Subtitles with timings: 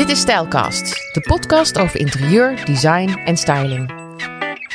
[0.00, 3.92] Dit is Stijlcast, de podcast over interieur, design en styling.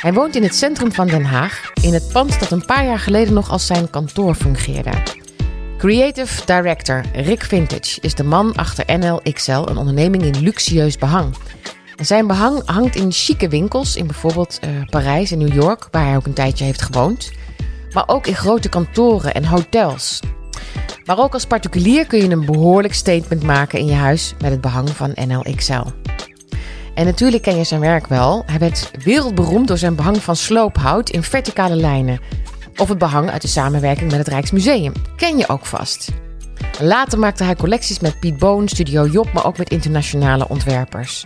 [0.00, 2.98] Hij woont in het centrum van Den Haag, in het pand dat een paar jaar
[2.98, 4.90] geleden nog als zijn kantoor fungeerde.
[5.78, 11.34] Creative Director Rick Vintage is de man achter NLXL, een onderneming in luxueus behang.
[11.96, 16.16] Zijn behang hangt in chique winkels in bijvoorbeeld uh, Parijs en New York, waar hij
[16.16, 17.32] ook een tijdje heeft gewoond.
[17.92, 20.20] Maar ook in grote kantoren en hotels.
[21.06, 24.60] Maar ook als particulier kun je een behoorlijk statement maken in je huis met het
[24.60, 25.82] behang van NLXL.
[26.94, 28.42] En natuurlijk ken je zijn werk wel.
[28.46, 32.20] Hij werd wereldberoemd door zijn behang van sloophout in verticale lijnen.
[32.76, 34.92] Of het behang uit de samenwerking met het Rijksmuseum.
[35.16, 36.12] Ken je ook vast.
[36.80, 41.24] Later maakte hij collecties met Piet Boon, Studio Job, maar ook met internationale ontwerpers.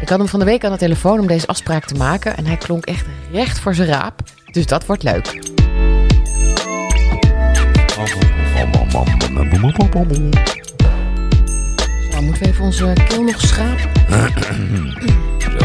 [0.00, 2.46] Ik had hem van de week aan de telefoon om deze afspraak te maken en
[2.46, 4.20] hij klonk echt recht voor zijn raap.
[4.52, 5.40] Dus dat wordt leuk.
[8.92, 9.04] Zo,
[12.22, 13.90] moeten we even onze keel nog schrapen?
[15.38, 15.58] Zo.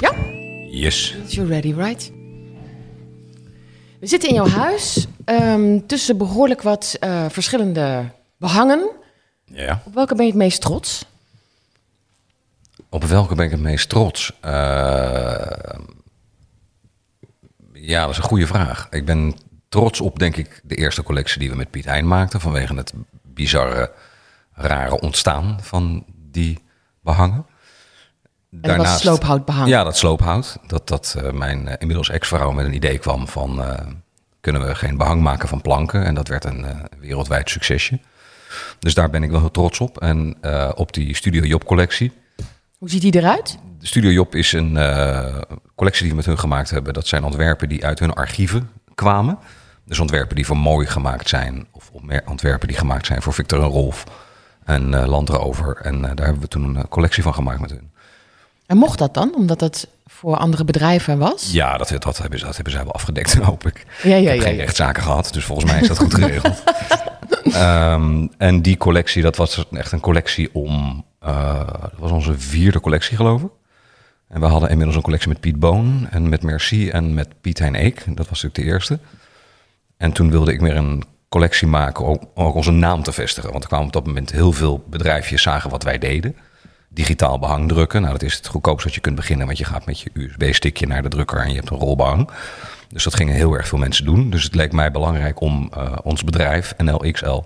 [0.00, 0.14] Ja?
[0.70, 1.16] Yes.
[1.26, 2.12] You're ready, right?
[4.00, 8.04] We zitten in jouw huis ehm, tussen behoorlijk wat eh, verschillende
[8.36, 8.90] behangen.
[9.44, 9.82] Ja.
[9.86, 11.04] Op welke ben je het meest trots?
[12.88, 14.32] Op welke ben ik het meest trots?
[14.40, 14.50] Eh,
[17.72, 18.86] ja, dat is een goede vraag.
[18.90, 19.34] Ik ben
[19.68, 22.40] trots op, denk ik, de eerste collectie die we met Piet Hein maakten.
[22.40, 23.92] Vanwege het bizarre,
[24.52, 26.62] rare ontstaan van die
[27.00, 27.46] behangen.
[28.50, 29.68] En dat was sloophoutbehang.
[29.68, 30.58] Ja, dat sloophout.
[30.66, 33.58] Dat, dat uh, mijn uh, inmiddels ex-vrouw met een idee kwam van...
[33.58, 33.74] Uh,
[34.40, 36.04] kunnen we geen behang maken van planken?
[36.04, 36.66] En dat werd een
[36.98, 38.00] wereldwijd succesje.
[38.78, 40.00] Dus daar ben ik wel heel trots op.
[40.00, 40.36] En
[40.74, 42.12] op die Studio Job collectie...
[42.78, 43.58] Hoe ziet die eruit?
[43.78, 44.72] De Studio Job is een
[45.74, 46.94] collectie die we met hun gemaakt hebben.
[46.94, 49.38] Dat zijn ontwerpen die uit hun archieven kwamen.
[49.88, 51.66] Dus ontwerpen die voor mooi gemaakt zijn.
[51.72, 51.90] Of
[52.26, 54.04] ontwerpen die gemaakt zijn voor Victor en Rolf.
[54.64, 55.76] En uh, Land Rover.
[55.76, 57.90] En uh, daar hebben we toen een collectie van gemaakt met hun.
[58.66, 59.34] En mocht dat dan?
[59.34, 61.52] Omdat het voor andere bedrijven was?
[61.52, 63.86] Ja, dat, dat, hebben, ze, dat hebben zij wel afgedekt, hoop ik.
[64.02, 64.60] Ja, ja, ik heb ja, geen ja.
[64.60, 66.62] rechtszaken gehad, dus volgens mij is dat goed geregeld.
[67.44, 71.04] um, en die collectie, dat was echt een collectie om...
[71.24, 73.50] Uh, dat was onze vierde collectie, geloof ik.
[74.28, 77.58] En we hadden inmiddels een collectie met Piet Boon en met Merci en met Piet
[77.58, 78.04] Hein Eek.
[78.06, 78.98] Dat was natuurlijk de eerste.
[79.98, 83.50] En toen wilde ik weer een collectie maken om ook onze naam te vestigen.
[83.50, 86.36] Want er kwamen op dat moment heel veel bedrijfjes zagen wat wij deden.
[86.88, 88.00] Digitaal behang drukken.
[88.00, 89.46] Nou, dat is het goedkoopste wat je kunt beginnen.
[89.46, 92.30] Want je gaat met je USB-stickje naar de drukker en je hebt een rolbehang.
[92.88, 94.30] Dus dat gingen heel erg veel mensen doen.
[94.30, 97.42] Dus het leek mij belangrijk om uh, ons bedrijf, NLXL,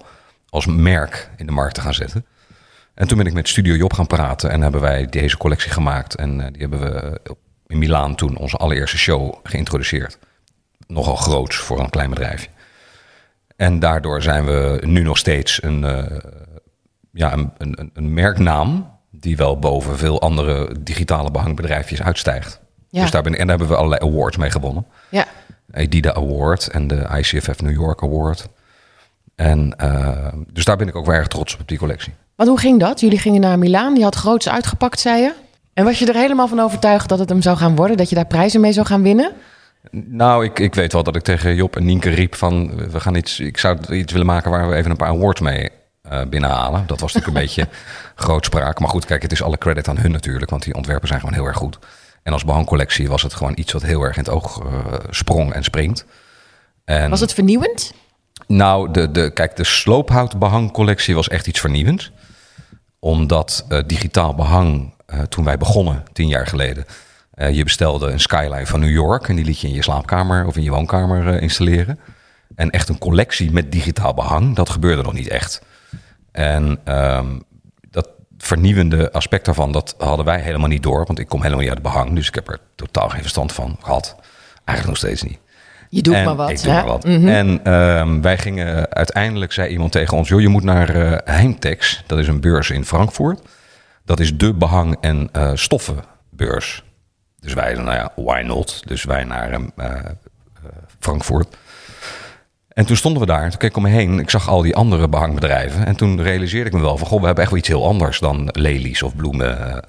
[0.49, 2.27] als merk in de markt te gaan zetten.
[2.95, 6.15] En toen ben ik met Studio Job gaan praten en hebben wij deze collectie gemaakt.
[6.15, 7.21] En uh, die hebben we
[7.67, 10.19] in Milaan toen onze allereerste show geïntroduceerd.
[10.93, 12.49] Nogal groots voor een klein bedrijfje.
[13.57, 16.05] En daardoor zijn we nu nog steeds een, uh,
[17.13, 22.61] ja, een, een, een, merknaam die wel boven veel andere digitale behangbedrijfjes uitstijgt.
[22.89, 23.01] Ja.
[23.01, 24.87] Dus daar ben, en daar hebben we allerlei awards mee gewonnen.
[25.09, 25.25] Ja.
[25.73, 28.49] Edida Award en de ICFF New York Award.
[29.35, 32.13] En uh, dus daar ben ik ook wel erg trots op, op die collectie.
[32.37, 33.01] Want hoe ging dat?
[33.01, 35.33] Jullie gingen naar Milaan, die had groots uitgepakt, zei je.
[35.75, 37.97] En was je er helemaal van overtuigd dat het hem zou gaan worden?
[37.97, 39.33] Dat je daar prijzen mee zou gaan winnen?
[39.91, 42.77] Nou, ik, ik weet wel dat ik tegen Job en Nienke riep van...
[42.91, 45.71] We gaan iets, ik zou iets willen maken waar we even een paar awards mee
[46.13, 46.87] uh, binnenhalen.
[46.87, 47.69] Dat was natuurlijk een beetje
[48.15, 48.81] grootspraak.
[48.81, 50.51] Maar goed, kijk, het is alle credit aan hun natuurlijk.
[50.51, 51.79] Want die ontwerpen zijn gewoon heel erg goed.
[52.23, 55.53] En als behangcollectie was het gewoon iets wat heel erg in het oog uh, sprong
[55.53, 56.05] en springt.
[56.85, 57.95] En, was het vernieuwend?
[58.47, 62.13] Nou, de, de, kijk, de sloophoutbehangcollectie was echt iets vernieuwends.
[62.99, 64.95] Omdat uh, digitaal behang,
[65.29, 66.87] toen wij begonnen, tien jaar geleden...
[67.35, 70.47] Uh, je bestelde een skyline van New York en die liet je in je slaapkamer
[70.47, 71.99] of in je woonkamer uh, installeren.
[72.55, 75.63] En echt een collectie met digitaal behang, dat gebeurde nog niet echt.
[76.33, 77.43] En um,
[77.91, 81.05] dat vernieuwende aspect daarvan, dat hadden wij helemaal niet door.
[81.07, 83.53] Want ik kom helemaal niet uit het behang, dus ik heb er totaal geen verstand
[83.53, 84.17] van gehad.
[84.65, 85.39] Eigenlijk nog steeds niet.
[85.89, 86.51] Je doet en maar wat.
[86.51, 87.05] Ik doe maar wat.
[87.05, 87.29] Mm -hmm.
[87.29, 92.03] En um, wij gingen, uiteindelijk zei iemand tegen ons, joh, je moet naar uh, Heimtex.
[92.07, 93.41] Dat is een beurs in Frankfurt.
[94.05, 96.85] Dat is de behang- en stoffenbeurs.
[97.43, 98.83] Dus wij, nou ja, why not?
[98.87, 99.95] Dus wij naar uh, uh,
[100.99, 101.57] Frankfurt.
[102.69, 103.51] En toen stonden we daar.
[103.51, 104.19] Toen keek ik om me heen.
[104.19, 105.87] Ik zag al die andere behangbedrijven.
[105.87, 107.07] En toen realiseerde ik me wel van...
[107.07, 109.85] Goh, we hebben echt wel iets heel anders dan lelies of bloemen...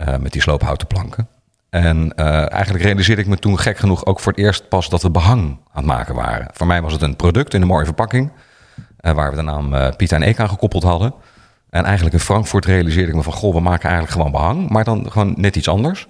[0.00, 1.28] Uh, met die sloophouten planken.
[1.70, 2.14] En
[2.48, 4.88] eigenlijk realiseerde ik me toen gek genoeg ook voor het eerst pas...
[4.88, 6.48] dat we behang aan het maken waren.
[6.52, 8.32] Voor mij was het een product in een mooie verpakking...
[9.00, 11.14] Waar we de naam Piet en Eek aan gekoppeld hadden.
[11.70, 13.32] En eigenlijk in Frankfurt realiseerde ik me van...
[13.32, 14.68] goh, we maken eigenlijk gewoon behang...
[14.68, 16.06] maar dan gewoon net iets anders...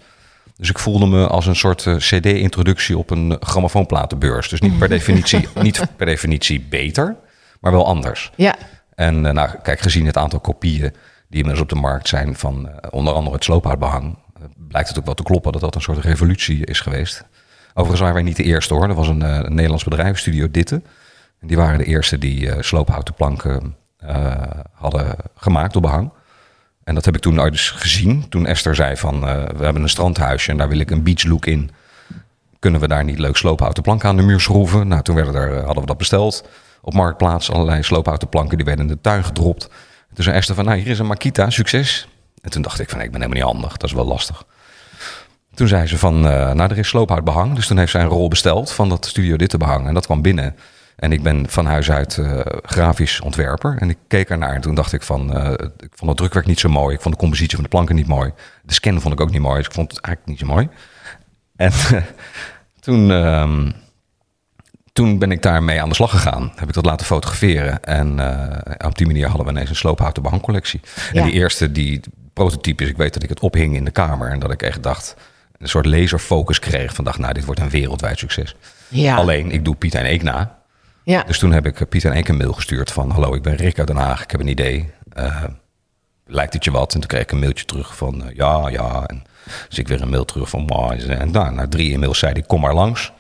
[0.59, 4.49] Dus ik voelde me als een soort uh, CD-introductie op een grammofoonplatenbeurs.
[4.49, 7.17] Dus niet per definitie, niet per definitie beter,
[7.61, 8.33] maar wel anders.
[8.37, 8.57] Ja.
[8.95, 10.93] En uh, nou, kijk, gezien het aantal kopieën
[11.29, 14.19] die inmiddels op de markt zijn van eh, onder andere het sloophoutbehang.
[14.39, 17.25] Uh, blijkt het ook wel te kloppen dat dat een soort revolutie is geweest.
[17.69, 18.89] Overigens waren wij niet de eerste hoor.
[18.89, 20.83] Er was een, een Nederlands bedrijf, Studio Ditte.
[21.41, 23.77] En die waren de eerste die sloophouten planken
[24.73, 26.11] hadden gemaakt op behang.
[26.89, 28.29] En dat heb ik toen eens gezien.
[28.29, 31.71] Toen Esther zei van, we hebben een strandhuisje en daar wil ik een beachlook in
[32.59, 34.89] kunnen we daar niet leuk sloophouten planken aan de muur schroeven?
[34.89, 36.49] Nou, toen werden er, hadden we dat besteld
[36.81, 37.51] op Marktplaats.
[37.51, 39.69] Allerlei sloophouten planken, die werden in de tuin gedropt.
[40.15, 42.09] toen zei Esther van, nou, hier is een Makita, succes.
[42.43, 44.45] En toen dacht ik van, ik ben helemaal niet handig, dat is wel lastig.
[45.55, 47.55] Toen zei ze van, uh, nou, er is sloophoutbehang.
[47.55, 49.87] Dus toen heeft zij een rol besteld van dat Studio Ditte behang.
[49.87, 50.57] En dat kwam binnen.
[50.99, 53.77] En ik ben van huis uit uh, grafisch ontwerper.
[53.79, 55.37] En ik keek ernaar en toen dacht ik van...
[55.37, 56.95] Uh, ik vond het drukwerk niet zo mooi.
[56.95, 58.33] Ik vond de compositie van de planken niet mooi.
[58.63, 59.57] De scan vond ik ook niet mooi.
[59.57, 60.69] Dus ik vond het eigenlijk niet zo mooi.
[61.57, 61.73] En
[62.85, 63.73] toen, um,
[64.93, 66.53] toen ben ik daarmee aan de slag gegaan.
[66.57, 67.85] Heb ik dat laten fotograferen.
[67.85, 70.81] En uh, op die manier hadden we ineens een sloophouten behangcollectie.
[71.13, 71.21] Ja.
[71.21, 72.01] En die eerste, die
[72.33, 74.31] prototype is, ik weet dat ik het ophing in de kamer.
[74.31, 75.17] En dat ik echt dacht,
[75.59, 76.95] een soort laserfocus kreeg.
[76.95, 78.55] Van dacht, nou, dit wordt een wereldwijd succes.
[78.89, 79.17] Ja.
[79.17, 80.58] Alleen, ik doe Piet en Eek na.
[81.09, 81.23] Ja.
[81.23, 83.11] Dus toen heb ik Piet en Eek een mail gestuurd van...
[83.11, 84.91] Hallo, ik ben Rick uit Den Haag, ik heb een idee.
[85.19, 85.45] Uh,
[86.27, 86.95] lijkt het je wat?
[86.95, 89.07] En toen kreeg ik een mailtje terug van uh, ja, ja.
[89.07, 89.23] En
[89.69, 90.71] dus ik weer een mail terug van...
[91.09, 93.13] En nou, na drie e-mails zei hij, kom maar langs.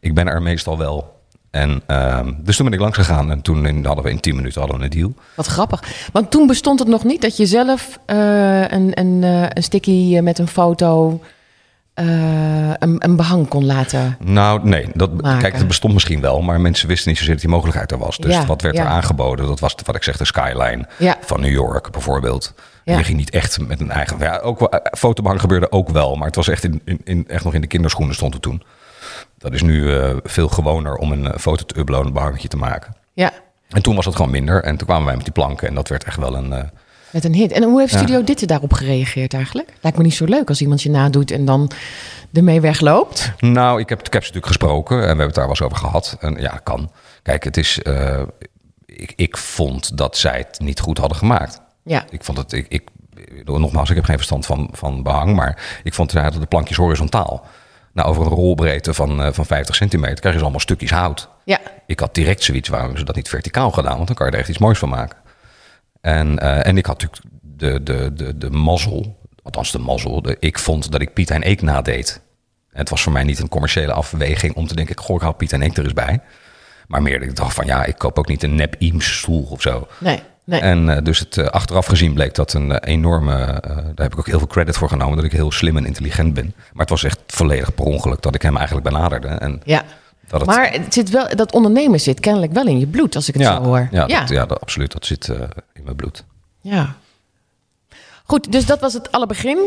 [0.00, 1.20] Ik ben er meestal wel.
[1.50, 4.36] En, uh, dus toen ben ik langs gegaan en toen in, hadden we in tien
[4.36, 5.14] minuten hadden we een deal.
[5.34, 6.08] Wat grappig.
[6.12, 10.20] Want toen bestond het nog niet dat je zelf uh, een, een, uh, een sticky
[10.20, 11.20] met een foto
[12.00, 14.16] uh, een, een, behang kon laten.
[14.20, 14.88] Nou, nee.
[14.94, 17.98] Dat, kijk, het bestond misschien wel, maar mensen wisten niet zozeer dat die mogelijkheid er
[17.98, 18.16] was.
[18.16, 18.82] Dus ja, wat werd ja.
[18.82, 19.46] er aangeboden?
[19.46, 21.16] Dat was wat ik zeg, de skyline ja.
[21.20, 22.54] van New York bijvoorbeeld.
[22.84, 24.18] Je ging niet echt met een eigen.
[24.18, 27.44] Ja, ook wel, fotobehang gebeurde ook wel, maar het was echt, in, in, in, echt
[27.44, 28.62] nog in de kinderschoenen stond het toen.
[29.38, 32.96] Dat is nu uh, veel gewoner om een foto te uploaden, een behangetje te maken.
[33.12, 33.30] Ja.
[33.68, 34.62] En toen was het gewoon minder.
[34.62, 36.70] En toen kwamen wij met die planken en dat werd echt wel een.
[37.16, 37.52] Met een hit.
[37.52, 38.24] En hoe heeft Studio ja.
[38.24, 39.72] Ditte daarop gereageerd eigenlijk?
[39.80, 41.70] Lijkt me niet zo leuk als iemand je nadoet en dan
[42.32, 43.32] ermee wegloopt.
[43.38, 45.62] Nou, ik heb, ik heb ze natuurlijk gesproken en we hebben het daar wel eens
[45.62, 46.16] over gehad.
[46.20, 46.90] En ja, kan.
[47.22, 47.80] Kijk, het is.
[47.82, 48.22] Uh,
[48.86, 51.60] ik, ik vond dat zij het niet goed hadden gemaakt.
[51.82, 52.04] Ja.
[52.10, 52.52] Ik vond het.
[52.52, 52.88] Ik, ik,
[53.44, 57.46] nogmaals, ik heb geen verstand van, van behang, maar ik vond dat de plankjes horizontaal.
[57.92, 61.28] Nou, over een rolbreedte van, uh, van 50 centimeter krijg je dus allemaal stukjes hout.
[61.44, 61.58] Ja.
[61.86, 63.94] Ik had direct zoiets, waarom ze dat niet verticaal gedaan?
[63.96, 65.24] Want dan kan je er echt iets moois van maken.
[66.06, 70.36] En, uh, en ik had natuurlijk de, de, de, de mazzel, althans de mazzel, de,
[70.40, 72.20] ik vond dat ik Piet en Eek nadeed.
[72.72, 75.32] En het was voor mij niet een commerciële afweging om te denken, goh, ik haal
[75.32, 76.20] Piet en Eek er eens bij.
[76.88, 79.46] Maar meer dat ik dacht van, ja, ik koop ook niet een nep Eames stoel
[79.50, 79.88] of zo.
[79.98, 80.22] Nee.
[80.44, 80.60] Nee.
[80.60, 83.36] En uh, dus het uh, achteraf gezien bleek dat een uh, enorme.
[83.94, 85.16] daar heb ik ook heel veel credit voor genomen.
[85.16, 86.54] Dat ik heel slim en intelligent ben.
[86.54, 89.28] Maar het was echt volledig per ongeluk dat ik hem eigenlijk benaderde.
[89.28, 89.84] En ja.
[90.28, 90.50] Dat het...
[90.50, 93.42] Maar het zit wel, dat ondernemen zit kennelijk wel in je bloed, als ik het
[93.42, 93.88] ja, zo hoor.
[93.90, 94.20] Ja, ja.
[94.20, 94.92] Dat, ja dat, absoluut.
[94.92, 95.28] Dat zit
[95.72, 96.24] in mijn bloed.
[96.60, 96.94] Ja.
[98.24, 99.58] Goed, dus dat was het alle begin.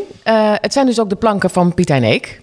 [0.61, 2.41] het zijn dus ook de planken van Piet en Eek.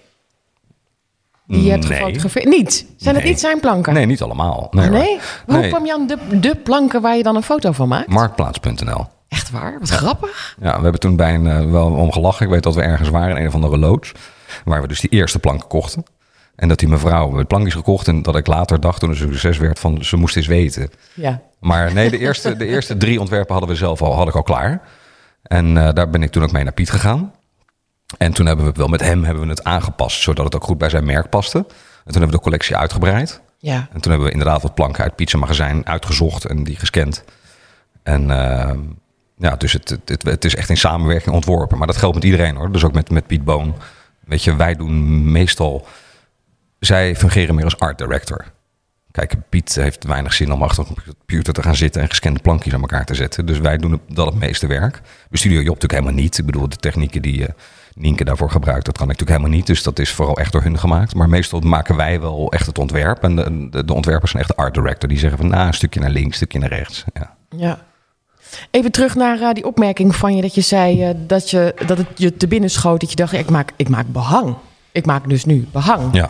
[1.47, 1.97] Die je hebt nee.
[1.97, 2.45] gefotografeerd?
[2.45, 2.85] Niet?
[2.97, 3.93] Zijn het niet zijn planken?
[3.93, 4.67] Nee, niet allemaal.
[4.71, 4.89] Nee?
[4.89, 5.19] nee?
[5.45, 8.07] Hoe kwam je aan de, de planken waar je dan een foto van maakt?
[8.07, 9.05] Marktplaats.nl.
[9.27, 9.79] Echt waar?
[9.79, 9.95] Wat ja.
[9.95, 10.55] grappig.
[10.61, 12.45] Ja, we hebben toen bij een, uh, wel om gelachen.
[12.45, 14.11] Ik weet dat we ergens waren in een of andere loods.
[14.65, 16.05] Waar we dus die eerste planken kochten.
[16.57, 18.07] En dat die mevrouw het plankjes gekocht.
[18.07, 20.89] En dat ik later dacht toen ze succes werd van ze moest eens weten.
[21.13, 21.41] Ja.
[21.59, 24.43] Maar nee, de eerste, de eerste drie ontwerpen hadden we zelf al, had ik al
[24.43, 24.81] klaar.
[25.43, 27.33] En uh, daar ben ik toen ook mee naar Piet gegaan.
[28.17, 30.77] En toen hebben we wel met hem hebben we het aangepast, zodat het ook goed
[30.77, 31.57] bij zijn merk paste.
[31.57, 31.65] En
[32.13, 33.41] toen hebben we de collectie uitgebreid.
[33.57, 33.87] Ja.
[33.93, 37.23] En toen hebben we inderdaad wat planken uit Pizza Magazijn uitgezocht en die gescand.
[38.03, 38.71] En uh,
[39.37, 41.77] ja, dus het, het, het, is echt in samenwerking ontworpen.
[41.77, 42.71] Maar dat geldt met iedereen hoor.
[42.71, 43.75] Dus ook met, met Piet Boon.
[44.19, 45.87] Weet je, wij doen meestal...
[46.79, 48.45] Zij fungeren meer als art director.
[49.11, 52.73] Kijk, Piet heeft weinig zin om achter een computer te gaan zitten en gescande plankjes
[52.73, 53.45] aan elkaar te zetten.
[53.45, 55.01] Dus wij doen dat het meeste werk.
[55.29, 56.37] We studio Job natuurlijk helemaal niet.
[56.37, 57.47] Ik bedoel, de technieken die uh,
[57.97, 59.67] Nienke daarvoor gebruikt, dat kan ik natuurlijk helemaal niet.
[59.67, 61.15] Dus dat is vooral echt door hun gemaakt.
[61.15, 63.23] Maar meestal maken wij wel echt het ontwerp.
[63.23, 65.09] En de, de, de ontwerpers zijn echt de art director.
[65.09, 67.03] Die zeggen van, nou, een stukje naar links, een stukje naar rechts.
[67.13, 67.35] Ja.
[67.49, 67.79] ja.
[68.71, 71.97] Even terug naar uh, die opmerking van je dat je zei uh, dat, je, dat
[71.97, 72.99] het je te binnen schoot.
[72.99, 74.55] Dat je dacht, ik, maak, ik maak behang.
[74.91, 76.15] Ik maak dus nu behang.
[76.15, 76.29] Ja.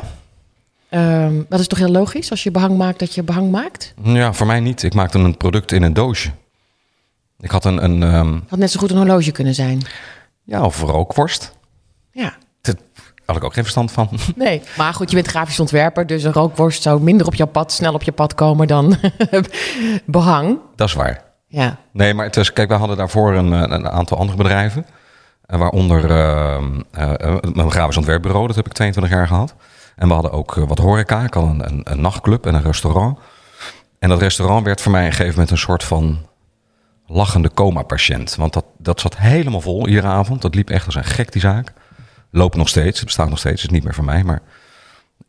[0.90, 3.94] Um, dat is toch heel logisch als je behang maakt dat je behang maakt?
[4.04, 4.84] Ja, voor mij niet.
[4.84, 6.32] Ik maakte een product in een doosje.
[7.40, 7.84] Ik had een...
[7.84, 8.44] een um...
[8.48, 9.82] Had net zo goed een horloge kunnen zijn.
[10.44, 11.56] Ja, of rookworst.
[12.12, 12.36] Ja.
[12.62, 12.76] Daar
[13.36, 14.10] had ik ook geen verstand van.
[14.36, 17.72] Nee, maar goed, je bent grafisch ontwerper, dus een rookworst zou minder op je pad,
[17.72, 18.98] snel op je pad komen dan
[20.06, 20.60] behang.
[20.76, 21.24] Dat is waar.
[21.48, 21.78] Ja.
[21.92, 24.86] Nee, maar het is, kijk, we hadden daarvoor een, een aantal andere bedrijven.
[25.46, 26.58] Waaronder uh,
[27.00, 29.56] uh, een grafisch ontwerpbureau, dat heb ik 22 jaar gehad.
[29.98, 31.24] En we hadden ook wat horeca.
[31.24, 33.20] Ik een, een, nachtclub en een restaurant.
[34.00, 36.26] En dat restaurant werd voor mij een gegeven moment een soort van
[37.08, 38.36] lachende coma-patiënt.
[38.36, 40.42] Want dat, dat zat helemaal vol iedere avond.
[40.42, 41.74] Dat liep echt als een gek, die zaak.
[42.32, 44.24] Loopt nog steeds, het bestaat nog steeds, is niet meer van mij.
[44.24, 44.42] Maar...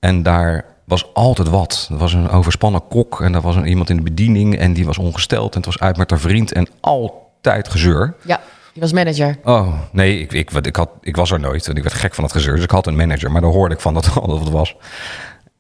[0.00, 1.88] En daar was altijd wat.
[1.90, 4.58] Er was een overspannen kok en er was een, iemand in de bediening...
[4.58, 6.52] en die was ongesteld en het was uit met haar vriend...
[6.52, 8.14] en altijd gezeur.
[8.24, 8.40] Ja,
[8.78, 9.38] je was manager.
[9.44, 12.24] Oh, nee, ik, ik, ik, had, ik was er nooit en ik werd gek van
[12.24, 12.54] het gezeur.
[12.54, 14.76] Dus ik had een manager, maar daar hoorde ik van dat het wat was.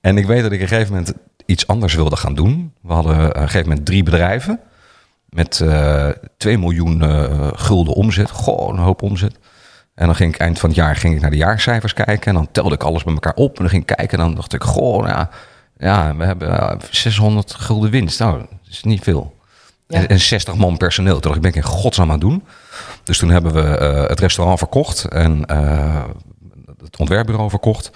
[0.00, 1.12] En ik weet dat ik op een gegeven moment
[1.46, 2.72] iets anders wilde gaan doen.
[2.82, 4.60] We hadden op een gegeven moment drie bedrijven
[5.28, 8.30] met uh, 2 miljoen uh, gulden omzet.
[8.30, 9.38] Gewoon een hoop omzet.
[9.94, 12.26] En dan ging ik eind van het jaar ging ik naar de jaarcijfers kijken.
[12.26, 13.56] En dan telde ik alles bij elkaar op.
[13.56, 14.18] En dan ging ik kijken.
[14.18, 15.30] En dan dacht ik, goh, ja,
[15.78, 18.18] ja we hebben 600 gulden winst.
[18.18, 19.36] Nou, dat is niet veel.
[19.88, 19.98] Ja.
[19.98, 21.12] En, en, 60 man personeel.
[21.12, 22.44] Toen dacht ik, ben ik in godsnaam aan het doen.
[23.04, 25.04] Dus toen hebben we uh, het restaurant verkocht.
[25.04, 26.04] En uh,
[26.82, 27.90] het ontwerpbureau verkocht.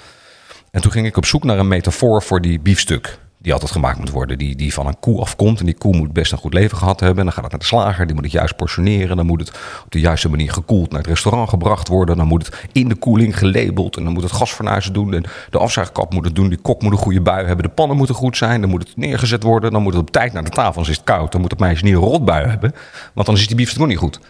[0.71, 3.99] En toen ging ik op zoek naar een metafoor voor die biefstuk die altijd gemaakt
[3.99, 4.39] moet worden.
[4.39, 5.61] Die, die van een koe afkomt.
[5.61, 7.19] En die koe moet best een goed leven gehad hebben.
[7.19, 8.07] En dan gaat het naar de slager.
[8.07, 9.17] Die moet het juist portioneren.
[9.17, 9.49] Dan moet het
[9.85, 12.17] op de juiste manier gekoeld naar het restaurant gebracht worden.
[12.17, 13.97] Dan moet het in de koeling gelabeld.
[13.97, 15.15] En dan moet het gasfornuis doen.
[15.15, 16.49] En de afzuigkap moet het doen.
[16.49, 17.65] Die kok moet een goede bui hebben.
[17.65, 18.61] De pannen moeten goed zijn.
[18.61, 19.73] Dan moet het neergezet worden.
[19.73, 20.73] Dan moet het op tijd naar de tafel.
[20.73, 21.33] Anders is het koud.
[21.33, 22.75] Dan moet het meisje niet een rotbui hebben.
[23.15, 24.21] Want dan is die biefstuk nog niet goed.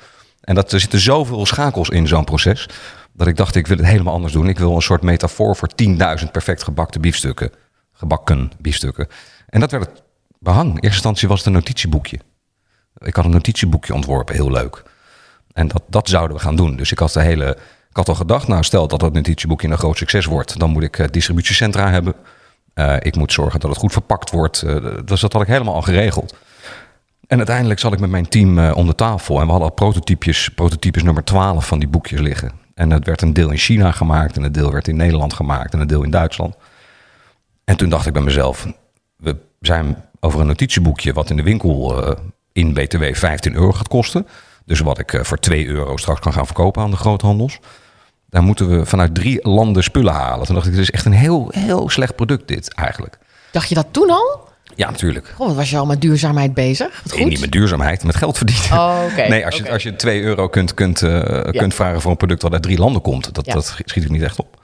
[0.43, 2.69] En dat, er zitten zoveel schakels in zo'n proces.
[3.13, 4.49] Dat ik dacht, ik wil het helemaal anders doen.
[4.49, 7.51] Ik wil een soort metafoor voor 10.000 perfect gebakte biefstukken
[8.03, 9.09] gebakken biefstukken.
[9.49, 10.03] En dat werd het
[10.39, 10.69] behang.
[10.69, 12.19] In eerste instantie was het een notitieboekje.
[12.99, 14.83] Ik had een notitieboekje ontworpen, heel leuk.
[15.53, 16.77] En dat, dat zouden we gaan doen.
[16.77, 17.57] Dus ik had de hele.
[17.91, 20.83] Ik had al gedacht, nou stel dat dat notitieboekje een groot succes wordt, dan moet
[20.83, 22.15] ik uh, distributiecentra hebben.
[22.75, 24.63] Uh, ik moet zorgen dat het goed verpakt wordt.
[24.63, 26.35] Uh, dus dat had ik helemaal al geregeld.
[27.33, 30.49] En uiteindelijk zat ik met mijn team om de tafel en we hadden al prototypes,
[30.49, 32.53] prototypes nummer 12 van die boekjes liggen.
[32.75, 35.73] En het werd een deel in China gemaakt en een deel werd in Nederland gemaakt
[35.73, 36.55] en een deel in Duitsland.
[37.65, 38.67] En toen dacht ik bij mezelf,
[39.17, 42.17] we zijn over een notitieboekje wat in de winkel uh,
[42.53, 44.27] in BTW 15 euro gaat kosten.
[44.65, 47.59] Dus wat ik uh, voor 2 euro straks kan gaan verkopen aan de groothandels.
[48.29, 50.47] Daar moeten we vanuit drie landen spullen halen.
[50.47, 53.19] Toen dacht ik, dit is echt een heel, heel slecht product dit eigenlijk.
[53.51, 54.51] Dacht je dat toen al?
[54.75, 55.35] Ja, natuurlijk.
[55.39, 57.03] Oh, was je al met duurzaamheid bezig?
[57.05, 58.73] Wat nee, niet met duurzaamheid, met geld verdienen.
[58.73, 59.29] Oh, okay.
[59.33, 59.73] Nee, als je, okay.
[59.73, 61.51] als je 2 euro kunt, kunt, uh, ja.
[61.51, 63.55] kunt vragen voor een product wat uit drie landen komt, dat, ja.
[63.55, 64.61] dat schiet ik niet echt op.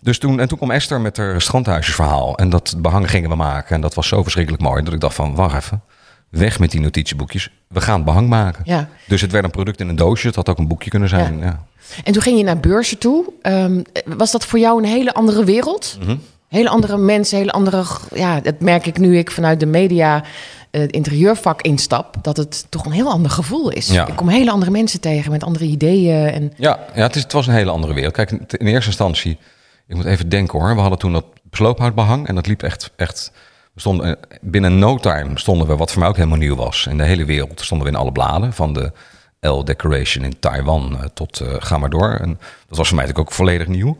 [0.00, 2.36] Dus toen, en toen kwam Esther met haar strandhuisjesverhaal.
[2.36, 3.74] En dat behang gingen we maken.
[3.74, 4.82] En dat was zo verschrikkelijk mooi.
[4.82, 5.82] Dat ik dacht van, wacht even.
[6.28, 7.50] Weg met die notitieboekjes.
[7.68, 8.62] We gaan behang maken.
[8.64, 8.88] Ja.
[9.06, 10.26] Dus het werd een product in een doosje.
[10.26, 11.38] Het had ook een boekje kunnen zijn.
[11.38, 11.44] Ja.
[11.44, 11.66] ja.
[12.04, 13.32] En toen ging je naar beurzen toe.
[13.42, 15.96] Um, was dat voor jou een hele andere wereld?
[16.00, 16.20] Mm -hmm.
[16.48, 17.84] Hele andere mensen, hele andere...
[18.14, 20.24] Ja, dat merk ik nu ik vanuit de media
[20.70, 23.88] het interieurvak instap, dat het toch een heel ander gevoel is.
[23.88, 24.06] Ja.
[24.06, 26.26] Ik kom hele andere mensen tegen met andere ideeën.
[26.26, 26.52] En...
[26.56, 28.12] Ja, ja het, is, het was een hele andere wereld.
[28.12, 29.38] Kijk, in eerste instantie
[29.86, 30.74] ik moet even denken hoor.
[30.74, 33.32] We hadden toen dat sloophoutbehang en dat liep echt, echt.
[33.74, 36.86] We stonden, binnen no time stonden we, wat voor mij ook helemaal nieuw was.
[36.86, 38.52] In de hele wereld stonden we in alle bladen.
[38.52, 38.92] Van de
[39.40, 42.10] L Decoration in Taiwan tot uh, ga maar door.
[42.10, 42.38] En
[42.68, 43.98] dat was voor mij natuurlijk ook volledig nieuw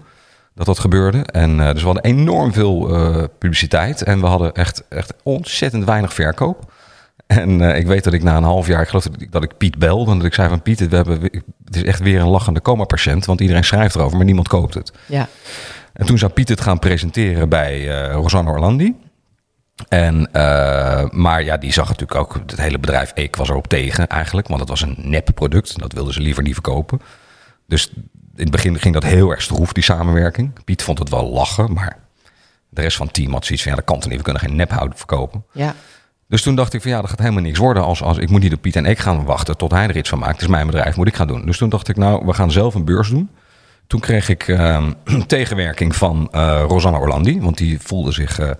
[0.59, 1.23] dat dat gebeurde.
[1.23, 4.03] En uh, dus we hadden enorm veel uh, publiciteit.
[4.03, 6.73] En we hadden echt, echt ontzettend weinig verkoop.
[7.27, 9.43] En uh, ik weet dat ik na een half jaar, ik geloof dat ik, dat
[9.43, 10.11] ik Piet belde.
[10.11, 11.23] En dat ik zei van Piet, we hebben,
[11.65, 13.25] het is echt weer een lachende coma-patiënt.
[13.25, 14.93] Want iedereen schrijft erover, maar niemand koopt het.
[15.07, 15.29] Ja.
[15.93, 18.95] En toen zou Piet het gaan presenteren bij uh, Rosanne Orlandi.
[19.89, 24.07] En, uh, maar ja, die zag natuurlijk ook, het hele bedrijf Eek was erop tegen
[24.07, 24.49] eigenlijk.
[24.49, 27.01] Want het was een nep product, dat wilden ze liever niet verkopen.
[27.67, 27.93] Dus
[28.39, 30.65] in het begin ging dat heel erg stroef, die samenwerking.
[30.65, 31.99] Piet vond het wel lachen, maar
[32.69, 33.73] de rest van het team had zoiets van...
[33.73, 35.45] ja, dat kan toch niet, we kunnen geen nephout verkopen.
[35.53, 35.75] Ja.
[36.29, 38.41] Dus toen dacht ik van ja, dat gaat helemaal niks worden als, als ik moet
[38.41, 40.33] niet op Piet en ik gaan wachten tot hij er iets van maakt.
[40.33, 41.47] Het is mijn bedrijf, moet ik gaan doen.
[41.47, 43.31] Dus toen dacht ik nou, we gaan zelf een beurs doen.
[43.87, 44.87] Toen kreeg ik uh,
[45.27, 48.51] tegenwerking van uh, Rosanna Orlandi, want die voelde zich uh,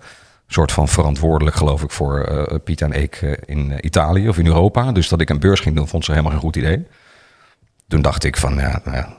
[0.47, 4.93] soort van verantwoordelijk, geloof ik, voor uh, Piet en ik in Italië of in Europa.
[4.93, 6.87] Dus dat ik een beurs ging doen, vond ze helemaal geen goed idee.
[7.89, 9.18] Toen dacht ik van ja, nou ja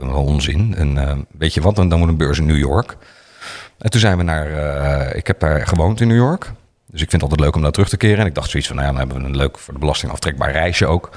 [0.00, 0.74] onzin.
[0.76, 2.96] En weet je wat, dan, moet een beurs in New York.
[3.78, 4.46] En toen zijn we naar,
[5.16, 6.52] ik heb daar gewoond in New York.
[6.94, 8.18] Dus ik vind het altijd leuk om daar terug te keren.
[8.18, 10.12] En ik dacht zoiets van, nou ja, dan hebben we een leuk voor de belasting
[10.12, 11.10] aftrekbaar reisje ook.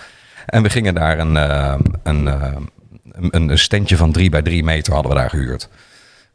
[0.45, 2.55] En we gingen daar een, uh, een, uh,
[3.11, 5.69] een, een standje van drie bij drie meter hadden we daar gehuurd.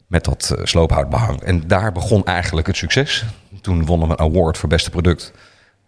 [0.07, 1.41] Met dat uh, sloophoutbehang.
[1.41, 3.25] En daar begon eigenlijk het succes.
[3.61, 5.31] Toen wonnen we een award voor beste product.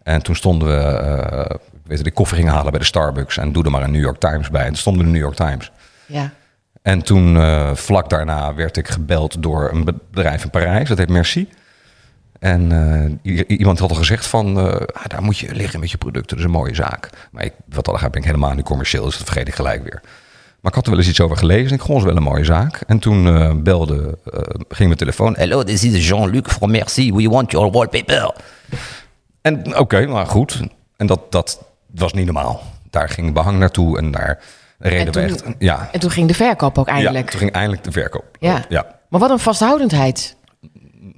[0.04, 3.38] En toen stonden we, weet je, de koffie gingen halen bij de Starbucks.
[3.38, 4.62] En doe er maar een New York Times bij.
[4.62, 5.72] En toen stonden we de New York Times.
[6.06, 6.32] Ja.
[6.86, 7.38] En toen,
[7.76, 10.90] vlak daarna, werd ik gebeld door een bedrijf in Parijs.
[10.90, 11.50] Dat heet Merci.
[12.40, 12.72] En
[13.24, 16.38] uh, iemand had al gezegd van, uh, ah, daar moet je liggen met je producten,
[16.38, 17.10] dat is een mooie zaak.
[17.32, 19.84] Maar ik, wat al gaat, ben ik helemaal niet commercieel, dus dat vergeet ik gelijk
[19.84, 20.02] weer.
[20.62, 22.24] Maar ik had er wel eens iets over gelezen en ik vond het wel een
[22.24, 22.82] mooie zaak.
[22.88, 24.18] En toen belde,
[24.68, 25.36] ging mijn telefoon.
[25.38, 28.36] Hello, this is Jean-Luc from Merci, we want your wallpaper.
[29.42, 30.62] En oké, maar goed.
[30.98, 32.64] En dat, dat was niet normaal.
[32.90, 34.40] Daar ging behang naartoe en daar
[34.80, 35.44] reden En toen- we echt...
[35.60, 37.30] Ja, En toen ging de verkoop ook ja, eindelijk.
[37.30, 38.26] toen ging eindelijk de verkoop.
[38.40, 38.66] Ja.
[38.70, 38.86] ja.
[39.10, 40.36] Maar wat een vasthoudendheid.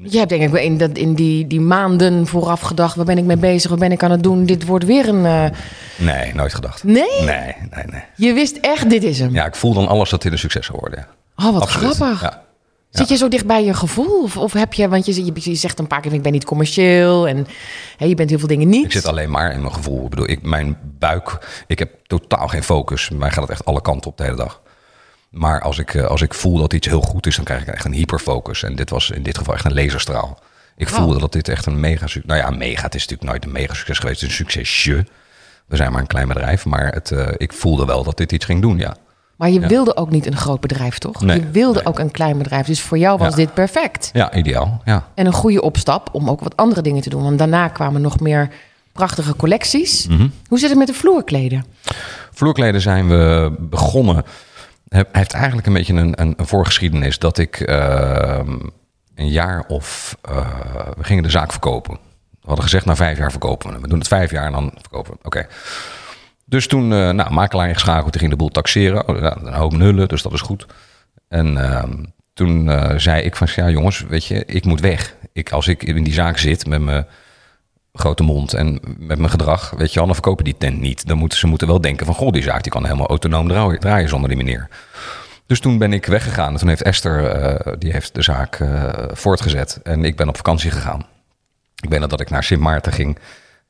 [0.04, 2.96] Je hebt denk ik wel in, dat, in die, die maanden vooraf gedacht...
[2.96, 4.46] waar ben ik mee bezig, wat ben ik aan het doen?
[4.46, 5.26] Dit wordt weer een...
[5.26, 5.46] eh,
[5.98, 6.84] Nee, nooit gedacht.
[6.84, 7.22] Nee?
[7.26, 8.02] Nee, nee, nee.
[8.16, 9.34] Je wist echt, dit is hem.
[9.34, 11.08] Ja, ik voel dan alles dat dit een succes zou worden.
[11.36, 11.46] Ja.
[11.48, 11.96] Oh, wat Absoluut.
[11.96, 12.22] grappig.
[12.22, 12.42] Ja.
[12.98, 14.22] Zit je zo dicht bij je gevoel?
[14.24, 16.46] Of, of heb je, want je, je, je zegt een paar keer, ik ben niet
[16.46, 17.48] commercieel en
[17.98, 18.86] hè, je bent heel veel dingen niet.
[18.86, 20.04] Ik zit alleen maar in mijn gevoel.
[20.04, 23.10] Ik bedoel, ik, mijn buik, ik heb totaal geen focus.
[23.10, 24.62] Mij gaat het echt alle kanten op de hele dag.
[25.30, 27.68] Maar als ik, eh, als ik voel dat iets heel goed is, dan krijg ik
[27.68, 28.64] echt een hyperfocus.
[28.64, 30.40] En dit was in dit geval echt een laserstraal.
[30.78, 30.98] Ik Wow.
[31.00, 32.24] voelde dat dit echt een mega succes...
[32.26, 34.22] Nou ja, mega, het is natuurlijk nooit een mega succes geweest.
[34.22, 35.06] Het is een succesje.
[35.66, 36.66] We zijn maar een klein bedrijf.
[36.66, 38.96] Maar het, eh, ik voelde wel dat dit iets ging doen, ja.
[39.38, 39.68] Maar je Ja.
[39.68, 41.22] wilde ook niet een groot bedrijf, toch?
[41.22, 41.86] Nee, je wilde nee.
[41.88, 42.66] ook een klein bedrijf.
[42.68, 43.36] Dus voor jou was Ja.
[43.36, 44.10] dit perfect.
[44.14, 45.08] Ja, ideaal, ja.
[45.16, 47.24] En een goede opstap om ook wat andere dingen te doen.
[47.24, 48.50] Want daarna kwamen nog meer
[48.92, 50.08] prachtige collecties.
[50.08, 50.28] Mhm.
[50.48, 51.66] Hoe zit het met de vloerkleden?
[52.32, 54.24] Vloerkleden zijn we begonnen.
[54.90, 58.56] Hij heeft eigenlijk een beetje een, een, een voorgeschiedenis dat ik ehm,
[59.16, 60.18] een jaar of.
[60.22, 60.48] eh,
[60.98, 61.94] we gingen de zaak verkopen.
[62.32, 63.80] We hadden gezegd, na vijf jaar verkopen we.
[63.80, 65.18] We doen het vijf jaar en dan verkopen we.
[65.24, 65.48] Oké.
[66.50, 69.08] Dus toen, eh nou, makelaar ingeschakeld, die ging de boel taxeren.
[69.08, 70.66] Oh, een hoop nullen, dus dat is goed.
[71.28, 75.16] En ehm, toen eh, zei ik van, ja jongens, weet je, ik moet weg.
[75.34, 77.08] Ik, als ik in die zaak zit met mijn
[77.94, 81.08] grote mond en met mijn gedrag, weet je wel, dan verkopen die tent niet.
[81.08, 83.48] Dan moeten ze moeten wel denken van, goh, die zaak die kan helemaal autonoom
[83.80, 84.70] draaien, zonder die meneer.
[85.46, 86.54] Dus toen ben ik weggegaan.
[86.54, 88.60] En toen heeft Esther, eh, die heeft de zaak
[89.12, 89.80] voortgezet.
[89.84, 91.06] En ik ben op vakantie gegaan.
[91.82, 93.18] Ik nog dat ik naar Sint Maarten ging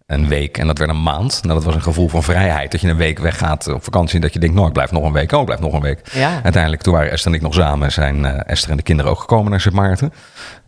[0.08, 1.40] een week en dat werd een maand.
[1.44, 2.72] Nou, dat was een gevoel van vrijheid.
[2.72, 5.04] Dat je een week weggaat op vakantie en dat je denkt, nou, ik blijf nog
[5.04, 5.32] een week.
[5.32, 6.10] Oh, ik blijf nog een week.
[6.12, 6.42] Ja.
[6.44, 9.20] Uiteindelijk, toen waren Esther en ik nog samen, zijn eh, Esther en de kinderen ook
[9.20, 10.14] gekomen naar Sint Maarten.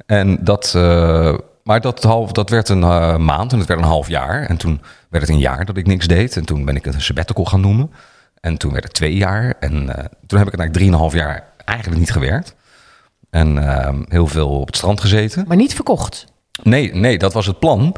[0.05, 3.85] En dat, eh, maar dat, half, dat werd een eh, maand en het werd een
[3.85, 4.45] half jaar.
[4.45, 6.37] En toen werd het een jaar dat ik niks deed.
[6.37, 7.91] En toen ben ik het een sabbatical gaan noemen.
[8.41, 9.53] En toen werd het twee jaar.
[9.59, 9.69] En
[10.27, 12.55] toen heb ik eigenlijk drieënhalf jaar eigenlijk niet gewerkt.
[13.29, 15.45] En eh, heel veel op het strand gezeten.
[15.47, 16.25] Maar niet verkocht.
[16.63, 17.95] Nee, nee, dat was het plan.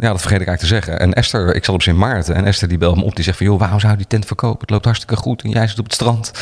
[0.00, 1.00] Ja, dat vergeet ik eigenlijk te zeggen.
[1.00, 2.34] En Esther, ik zat op Sint Maarten.
[2.34, 3.14] En Esther die belde me op.
[3.14, 4.60] Die zegt van, joh, waarom zou die tent verkopen?
[4.60, 5.42] Het loopt hartstikke goed.
[5.42, 6.32] En jij zit op het strand.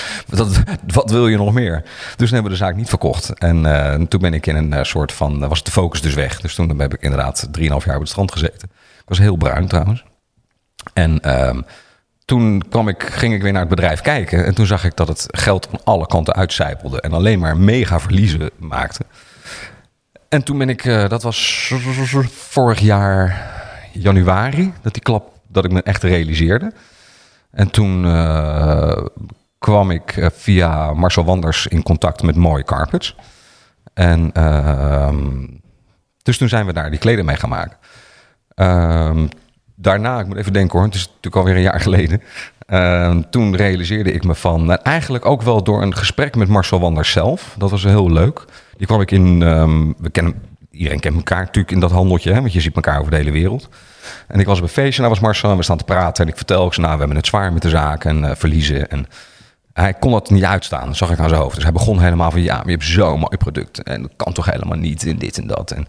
[0.87, 1.83] Wat wil je nog meer?
[1.83, 3.39] Dus toen hebben we de zaak niet verkocht.
[3.39, 5.43] En eh, toen ben ik in een eh, soort van...
[5.43, 6.41] eh, was de focus dus weg.
[6.41, 8.69] Dus toen heb ik inderdaad 3,5 jaar op het strand gezeten.
[8.73, 10.05] Ik was heel bruin trouwens.
[10.93, 11.61] En ehm,
[12.25, 14.45] toen kwam ik, ging ik weer naar het bedrijf kijken.
[14.45, 17.01] En toen zag ik dat het geld aan alle kanten uitcijpelde.
[17.01, 19.05] En alleen maar mega verliezen maakte.
[20.29, 21.73] En toen ben ik, eh, dat was
[22.31, 23.55] vorig jaar
[23.93, 26.73] januari, dat die klap, dat ik me echt realiseerde.
[27.51, 28.97] En toen eh,
[29.59, 33.17] kwam ik eh, via Marcel Wanders in contact met Mooi Carpets.
[33.95, 35.47] En ehm,
[36.23, 37.77] dus toen zijn we daar die kleden mee gaan maken.
[38.55, 39.27] Ehm,
[39.75, 42.23] daarna, ik moet even denken hoor, het is natuurlijk alweer een jaar geleden.
[42.67, 46.81] Ehm, toen realiseerde ik me van, nou, eigenlijk ook wel door een gesprek met Marcel
[46.81, 47.55] Wanders zelf.
[47.59, 48.45] Dat was heel leuk.
[48.77, 50.35] Die kwam ik in, ehm, we kennen,
[50.71, 53.31] iedereen kent elkaar natuurlijk in dat handeltje, hè, want je ziet elkaar over de hele
[53.31, 53.69] wereld.
[54.29, 56.25] En ik was op een feestje, en daar was Marcel en we staan te praten.
[56.25, 58.37] En ik vertel, ik zei, nou, we hebben het zwaar met de zaak en eh,
[58.37, 58.91] verliezen.
[58.91, 59.07] En
[59.73, 61.55] hij kon dat niet uitstaan, dat zag ik aan zijn hoofd.
[61.55, 63.83] Dus hij begon helemaal van, ja, je hebt zo'n mooi product.
[63.83, 65.71] En dat kan toch helemaal niet, en dit en dat.
[65.71, 65.87] En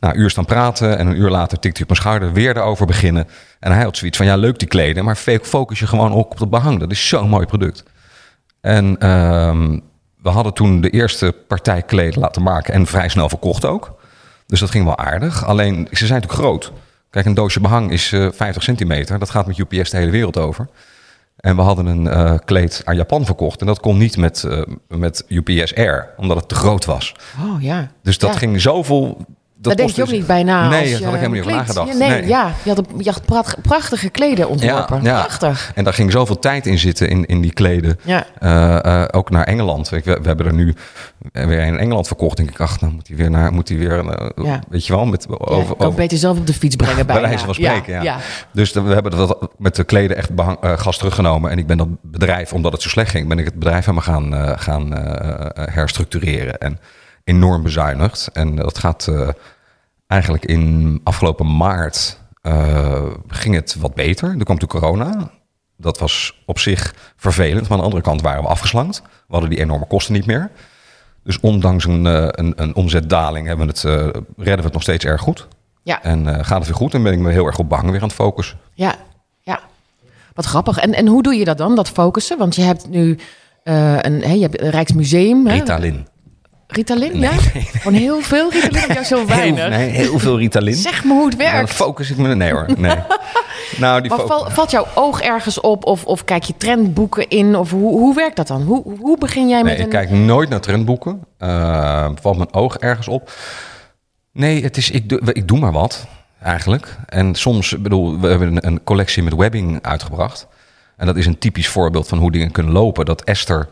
[0.00, 2.56] nou, een uur staan praten en een uur later tikte hij op mijn schouder weer
[2.56, 3.28] erover beginnen.
[3.60, 6.38] En hij had zoiets van, ja, leuk die kleden, maar focus je gewoon ook op
[6.38, 6.80] het behang.
[6.80, 7.84] Dat is zo'n mooi product.
[8.60, 9.78] En ehm,
[10.26, 13.94] we hadden toen de eerste partij kleden laten maken en vrij snel verkocht ook.
[14.46, 15.44] Dus dat ging wel aardig.
[15.44, 16.72] Alleen, ze zijn natuurlijk groot.
[17.10, 19.18] Kijk, een doosje behang is eh 50 centimeter.
[19.18, 20.68] Dat gaat met UPS de hele wereld over.
[21.36, 23.60] En we hadden een eh, kleed aan Japan verkocht.
[23.60, 27.14] En dat kon niet met, eh, met UPS Air, omdat het te groot was.
[27.44, 27.90] Oh ja.
[28.02, 28.38] Dus dat Ja.
[28.38, 29.26] ging zoveel...
[29.68, 30.68] Dat Daar denk je ook kostte- niet bij na.
[30.68, 31.66] Nee, je had ik helemaal niet over kleedt.
[31.66, 31.88] nagedacht.
[31.98, 32.28] Ja, nee, Nee.
[32.28, 32.52] ja.
[32.62, 35.00] Je had, een- je had pracht- prachtige kleden ontworpen.
[35.00, 35.72] Prachtig.
[35.74, 37.98] En daar ging zoveel tijd in zitten in, in die kleden.
[38.02, 38.24] Ja.
[38.38, 39.88] Eh, eh, ook naar Engeland.
[39.88, 40.74] We, we hebben er nu
[41.32, 42.36] weer in Engeland verkocht.
[42.36, 44.60] Denk ik, ach, dan moet hij weer naar, moet hij weer, eh, Ja.
[44.68, 47.14] weet je wel, met Ja, over, kan over- beter zelf op de fiets brengen bij
[47.14, 47.28] bijna.
[47.28, 47.92] wijze van spreken.
[47.92, 48.16] Ja, ja.
[48.52, 51.50] Dus de- we hebben dat met de kleden echt behang, eh, gas teruggenomen.
[51.50, 54.14] En ik ben dat bedrijf, omdat het zo slecht ging, ben ik het bedrijf helemaal
[54.14, 56.58] gaan, eh, gaan eh, eh, herstructureren.
[56.58, 56.78] En
[57.24, 58.28] enorm bezuinigd.
[58.32, 59.28] En dat gaat eh,
[60.06, 64.34] eigenlijk in afgelopen maart eh, ging het wat beter.
[64.38, 65.30] Er kwam toen corona.
[65.76, 67.62] Dat was op zich vervelend.
[67.62, 69.02] Maar aan de andere kant waren we afgeslankt.
[69.02, 70.50] We hadden die enorme kosten niet meer.
[71.22, 74.82] Dus ondanks een, eh, een, een omzetdaling hebben we het, eh, redden we het nog
[74.82, 75.48] steeds erg goed.
[75.82, 76.02] Ja.
[76.02, 78.06] En gaat het weer goed en ben ik me heel erg op behang weer aan
[78.06, 78.58] het focussen.
[78.74, 78.94] Ja,
[79.42, 79.60] ja.
[80.34, 80.78] Wat grappig.
[80.78, 82.38] En, en hoe doe je dat dan, dat focussen?
[82.38, 83.18] Want je hebt nu
[83.62, 85.46] een, hè, je hebt een Rijksmuseum.
[85.46, 85.62] Hè?
[86.66, 87.18] Ritalin.
[87.20, 87.30] Ja?
[87.80, 89.60] Gewoon heel veel Ritalin of juist heel weinig?
[89.60, 90.74] Heel, nee, heel veel Ritalin.
[90.74, 91.70] Zeg me hoe het dan werkt.
[91.70, 92.34] focus ik me...
[92.34, 92.96] Nee hoor, nee.
[93.78, 97.28] nou, die Maar fo- val- valt jouw oog ergens op of, of kijk je trendboeken
[97.28, 97.56] in?
[97.56, 98.62] Of hoe, hoe werkt dat dan?
[98.62, 99.90] Hoe, hoe begin jij Nee, met ik een...
[99.90, 101.24] kijk nooit naar trendboeken.
[101.38, 103.30] Eh, valt mijn oog ergens op?
[104.32, 106.06] Nee, het is, ik, doe, ik doe maar wat,
[106.42, 106.96] eigenlijk.
[107.08, 110.46] En soms, bedoel, we hebben een, een collectie met webbing uitgebracht.
[110.96, 113.04] En dat is een typisch voorbeeld van hoe dingen kunnen lopen.
[113.04, 113.68] Dat Esther,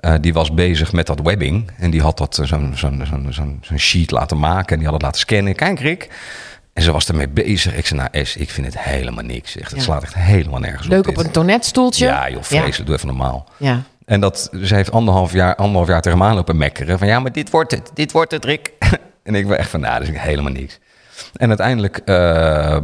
[0.00, 1.70] eh, die was bezig met dat webbing.
[1.78, 4.68] En die had dat eh, zo'n zo'n zo'n zo'n zo'n sheet laten maken.
[4.72, 5.54] En die had het laten scannen.
[5.54, 6.08] Kijk, Rick.
[6.72, 7.74] En ze was ermee bezig.
[7.76, 9.56] Ik zei, nou Es, ik vind het helemaal niks.
[9.56, 9.84] Echt, het Ja.
[9.84, 11.08] slaat echt helemaal nergens Leuk op.
[11.08, 11.24] op dit.
[11.24, 12.04] een tonnetstoeltje?
[12.06, 12.86] Ja, joh, vreselijk.
[12.86, 13.48] Doe even normaal.
[13.56, 13.82] Ja.
[14.04, 16.98] En dat, ze heeft anderhalf jaar, anderhalf jaar tegen me aan lopen mekkeren.
[16.98, 18.70] Van ja, maar dit wordt het, dit wordt het, Rick.
[19.22, 20.78] en ik ben echt van, nou, dat is helemaal niks.
[21.34, 22.76] En uiteindelijk, eh,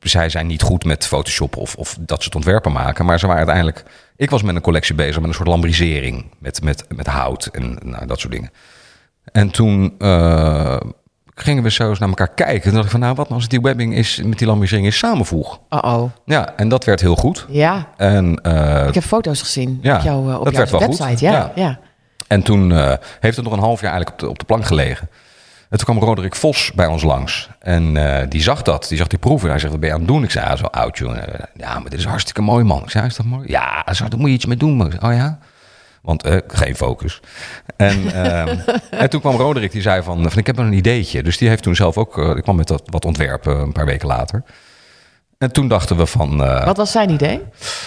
[0.00, 3.04] zij zijn niet goed met Photoshop of, of dat soort ontwerpen maken.
[3.04, 3.82] Maar ze waren uiteindelijk,
[4.16, 6.24] ik was met een collectie bezig met een soort lambrisering.
[6.38, 8.50] Met, met, met hout en nou, dat soort dingen.
[9.32, 10.76] En toen eh,
[11.34, 12.54] gingen we zo eens naar elkaar kijken.
[12.54, 14.86] En toen dacht ik van, nou, wat nou als die webbing is, met die lambrisering
[14.86, 15.60] is samenvoeg?
[15.70, 16.10] Uh-oh.
[16.24, 17.46] Ja, en dat werd heel goed.
[17.48, 20.80] Ja, En eh, ik heb foto's gezien Ja, op jouw, op dat jouw werd wel
[20.80, 20.98] goed.
[20.98, 21.24] website.
[21.24, 21.52] Ja, ja.
[21.54, 21.78] Ja.
[22.26, 22.72] En toen
[23.20, 25.08] heeft het nog een half jaar eigenlijk op de, op de plank gelegen.
[25.70, 27.48] En toen kwam Roderick Vos bij ons langs.
[27.58, 28.86] En eh, die zag dat.
[28.88, 29.48] Die zag die proeven.
[29.48, 30.22] Hij zegt, wat ben je aan het doen?
[30.22, 31.32] Ik zei, ja, zo oud, jongen.
[31.38, 32.82] Eh, Ja, maar dit is hartstikke mooi, man.
[32.82, 33.48] Ik zei, is dat mooi?
[33.48, 34.76] Ja, daar moet je iets mee doen.
[34.76, 34.86] man.
[34.86, 35.38] Ik zei, oh ja?
[36.02, 37.20] Want eh, geen focus.
[37.76, 38.58] En, ehm,
[38.90, 41.22] en toen kwam Roderick, die zei van, van, ik heb een ideetje.
[41.22, 44.08] Dus die heeft toen zelf ook, ik kwam met dat, wat ontwerpen een paar weken
[44.08, 44.42] later.
[45.38, 46.36] En toen dachten we van...
[46.64, 47.40] Wat was zijn idee?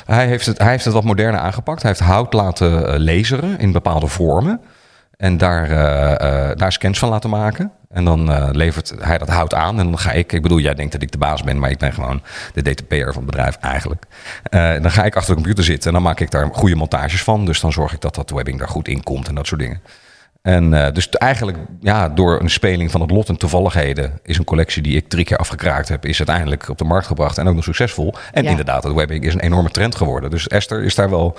[0.06, 1.82] hij heeft, het, hij heeft het wat moderner aangepakt.
[1.82, 4.62] Hij heeft hout laten eh, laseren in bepaalde vormen.
[5.18, 7.72] En daar, eh, eh, daar scans van laten maken.
[7.90, 9.80] En dan eh, levert hij dat hout aan.
[9.80, 11.78] En dan ga ik, ik bedoel, jij denkt dat ik de baas ben, maar ik
[11.78, 12.22] ben gewoon
[12.54, 14.04] de DTP'er van het bedrijf eigenlijk.
[14.82, 17.46] Dan ga ik achter de computer zitten en dan maak ik daar goede montages van.
[17.46, 19.82] Dus dan zorg ik dat dat webbing daar goed in komt en dat soort dingen.
[20.42, 24.82] En dus eigenlijk, ja, door een speling van het lot en toevalligheden, is een collectie
[24.82, 27.64] die ik drie keer afgekraakt heb, is uiteindelijk op de markt gebracht en ook nog
[27.64, 28.14] succesvol.
[28.32, 28.50] En Ja.
[28.50, 30.30] inderdaad, het webbing is een enorme trend geworden.
[30.30, 31.38] Dus Esther is daar wel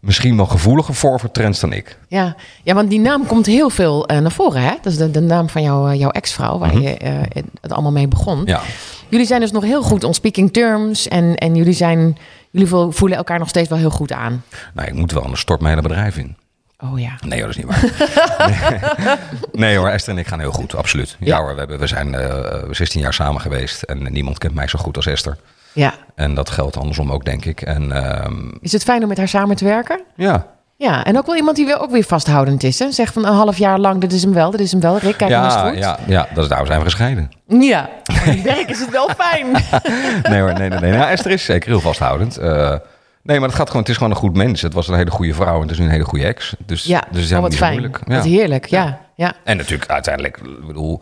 [0.00, 1.98] misschien wel gevoeliger voor voor trends dan ik.
[2.08, 2.36] Ja.
[2.62, 4.62] ja, want die naam komt heel veel eh, naar voren.
[4.62, 4.72] Hè?
[4.82, 7.12] Dat is de, de naam van jouw, eh, jouw ex-vrouw, waar je eh,
[7.60, 8.42] het allemaal mee begon.
[8.44, 8.60] Ja.
[9.08, 11.08] Jullie zijn dus nog heel goed on speaking terms.
[11.08, 12.18] En, en jullie, zijn,
[12.50, 14.44] jullie vo- voelen elkaar nog steeds wel heel goed aan.
[14.74, 16.36] Nou, ik moet wel, anders stort mijn hele bedrijf in.
[16.84, 17.18] Oh ja.
[17.26, 18.88] Nee hoor, dat is niet waar.
[19.52, 19.76] nee.
[19.76, 21.16] hoor, Esther en ik gaan heel goed, absoluut.
[21.18, 21.42] Ja, Ja.
[21.42, 24.78] hoor, we, hebben, we zijn eh 16 jaar samen geweest en niemand kent mij zo
[24.78, 25.36] goed als Esther.
[25.72, 25.94] Ja.
[26.14, 27.60] En dat geldt andersom ook, denk ik.
[27.60, 30.00] En ehm, Is het fijn om met haar samen te werken?
[30.16, 32.78] ja, Ja, en ook wel iemand die weer, ook weer vasthoudend is.
[32.78, 32.90] Hè?
[32.92, 34.98] Zeg van een half jaar lang, dit is hem wel, dit is hem wel.
[34.98, 35.78] Rick, kijk eens ja, goed.
[35.78, 37.30] ja, ja, dat is, daarom zijn we gescheiden.
[37.46, 39.46] Ja, het werk is het wel fijn.
[40.30, 40.92] Nee hoor, nee, nee, nee.
[40.92, 42.36] Nou, Esther is zeker heel vasthoudend.
[42.36, 42.74] Eh,
[43.22, 44.62] nee, maar het gaat gewoon, het is gewoon een goed mens.
[44.62, 46.54] Het was een hele goede vrouw en het is nu een hele goede ex.
[46.66, 47.70] Dus, Ja, dus het is oh, wat fijn.
[47.72, 47.98] moeilijk.
[48.04, 48.30] Wat Ja.
[48.30, 48.98] heerlijk, ja.
[49.14, 49.32] ja.
[49.44, 51.00] En natuurlijk uiteindelijk, ik bedoel,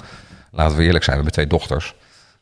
[0.50, 1.94] laten we eerlijk zijn, we hebben twee dochters.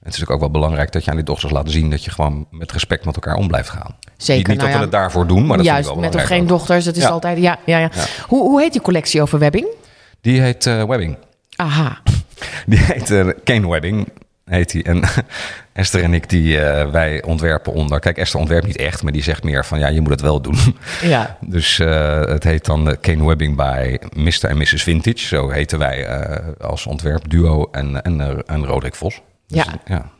[0.04, 2.10] Het is natuurlijk ook wel belangrijk dat je aan die dochters laat zien dat je
[2.10, 3.96] gewoon met respect met elkaar om blijft gaan.
[4.16, 5.94] Zeker, Niet, niet nou dat ja, we het daarvoor doen, maar dat Juist, ik wel
[5.94, 7.08] met of belangrijk geen dochters, dat is Ja.
[7.08, 7.38] altijd...
[7.38, 7.90] Ja, ja, ja.
[8.26, 9.66] Hoe, hoe heet die collectie over webbing?
[10.20, 11.16] Die heet eh, Webbing.
[11.56, 11.98] Aha.
[12.66, 14.08] Die heet eh Kane Webbing.
[14.44, 14.82] Heet die.
[14.82, 15.02] En
[15.72, 18.00] Esther en ik, die, eh, wij ontwerpen onder.
[18.00, 20.40] Kijk, Esther ontwerpt niet echt, maar die zegt meer van ja, je moet het wel
[20.40, 20.56] doen.
[21.02, 21.36] Ja.
[21.40, 21.76] Dus
[22.26, 24.44] het heet dan Kane Webbing bij Mr.
[24.44, 24.82] en Mrs.
[24.82, 25.26] Vintage.
[25.26, 26.08] Zo heten wij
[26.60, 29.20] als ontwerpduo en, en, en Roderick Vos.
[29.46, 29.66] Dus, Ja.
[29.84, 30.12] ja.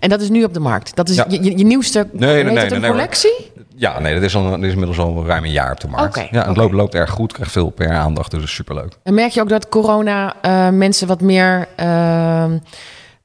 [0.00, 0.96] En dat is nu op de markt.
[0.96, 1.24] Dat is Ja.
[1.28, 3.52] je, je, nieuwste nee, nee, nee, een collectie?
[3.76, 6.26] Ja, nee, dat is, al, dat is inmiddels al ruim een jaar op de markt.
[6.30, 8.92] Ja, het loopt, loopt erg goed, krijgt veel PR-aandacht, dus dat is superleuk.
[9.02, 12.50] En merk je ook dat corona eh, mensen wat meer eh, eh,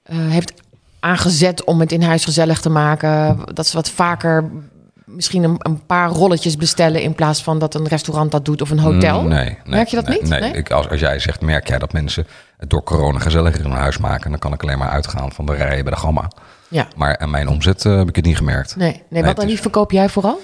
[0.08, 0.54] heeft
[1.00, 3.40] aangezet om het in huis gezellig te maken?
[3.54, 4.50] Dat ze wat vaker
[5.06, 8.70] misschien een, een paar rolletjes bestellen in plaats van dat een restaurant dat doet of
[8.70, 9.22] een hotel?
[9.22, 10.30] Mm, Nee, nee, Merk je dat nee, niet?
[10.30, 10.52] Nee, Nee?
[10.52, 13.98] Ik, als, als jij zegt, merk jij dat mensen het door corona gezelliger in huis
[13.98, 16.32] maken, dan kan ik alleen maar uitgaan van de rijen bij de gamma.
[16.68, 16.88] Ja.
[16.96, 18.76] Maar aan mijn omzet eh, heb ik het niet gemerkt.
[18.76, 20.40] Nee, nee, wat dan niet verkoop jij vooral?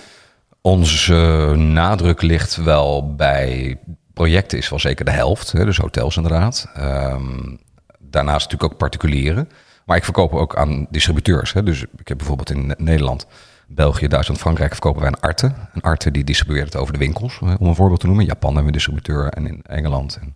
[0.61, 3.77] Onze eh, nadruk ligt wel bij
[4.13, 5.51] projecten, is wel zeker de helft.
[5.51, 6.69] Hè, dus hotels inderdaad.
[6.73, 7.55] Ehm,
[7.99, 9.49] daarnaast natuurlijk ook particulieren.
[9.85, 11.53] Maar ik verkoop ook aan distributeurs.
[11.53, 11.63] Hè.
[11.63, 13.27] Dus ik heb bijvoorbeeld in Nederland,
[13.67, 15.51] België, Duitsland, Frankrijk verkopen wij een Arte.
[15.73, 18.23] Een Arte die distribueert het over de winkels, om een voorbeeld te noemen.
[18.23, 20.19] In Japan hebben we een distributeur en in Engeland.
[20.21, 20.35] En,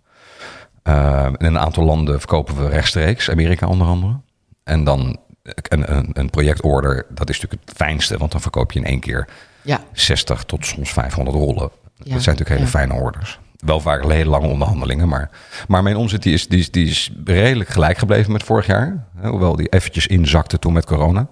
[1.36, 4.20] in een aantal landen verkopen we rechtstreeks, Amerika onder andere.
[4.64, 8.84] En dan een, een, projectorder, dat is natuurlijk het fijnste, want dan verkoop je in
[8.84, 9.28] één keer
[9.62, 9.80] Ja.
[9.92, 11.70] 60 tot soms 500 rollen.
[11.96, 12.66] Ja, dat zijn natuurlijk hele ja.
[12.66, 13.38] fijne orders.
[13.56, 15.30] Wel vaak hele lange onderhandelingen, maar,
[15.68, 19.06] maar mijn omzet die is, die, is, die is redelijk gelijk gebleven met vorig jaar.
[19.22, 21.28] Hoewel die eventjes inzakte toen met corona.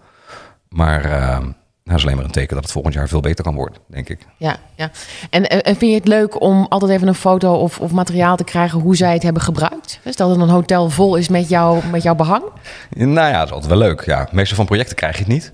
[0.69, 1.39] Maar, eh,
[1.87, 3.79] Nou, dat is alleen maar een teken dat het volgend jaar veel beter kan worden,
[3.87, 4.21] denk ik.
[4.37, 4.91] Ja, ja.
[5.31, 8.45] En, en vind je het leuk om altijd even een foto of, of materiaal te
[8.45, 10.01] krijgen hoe zij het hebben gebruikt?
[10.05, 12.43] Stel dat een hotel vol is met, jou, met jouw behang.
[12.91, 14.05] Nou ja, dat is altijd wel leuk.
[14.05, 15.53] Ja, meestal van projecten krijg je het niet.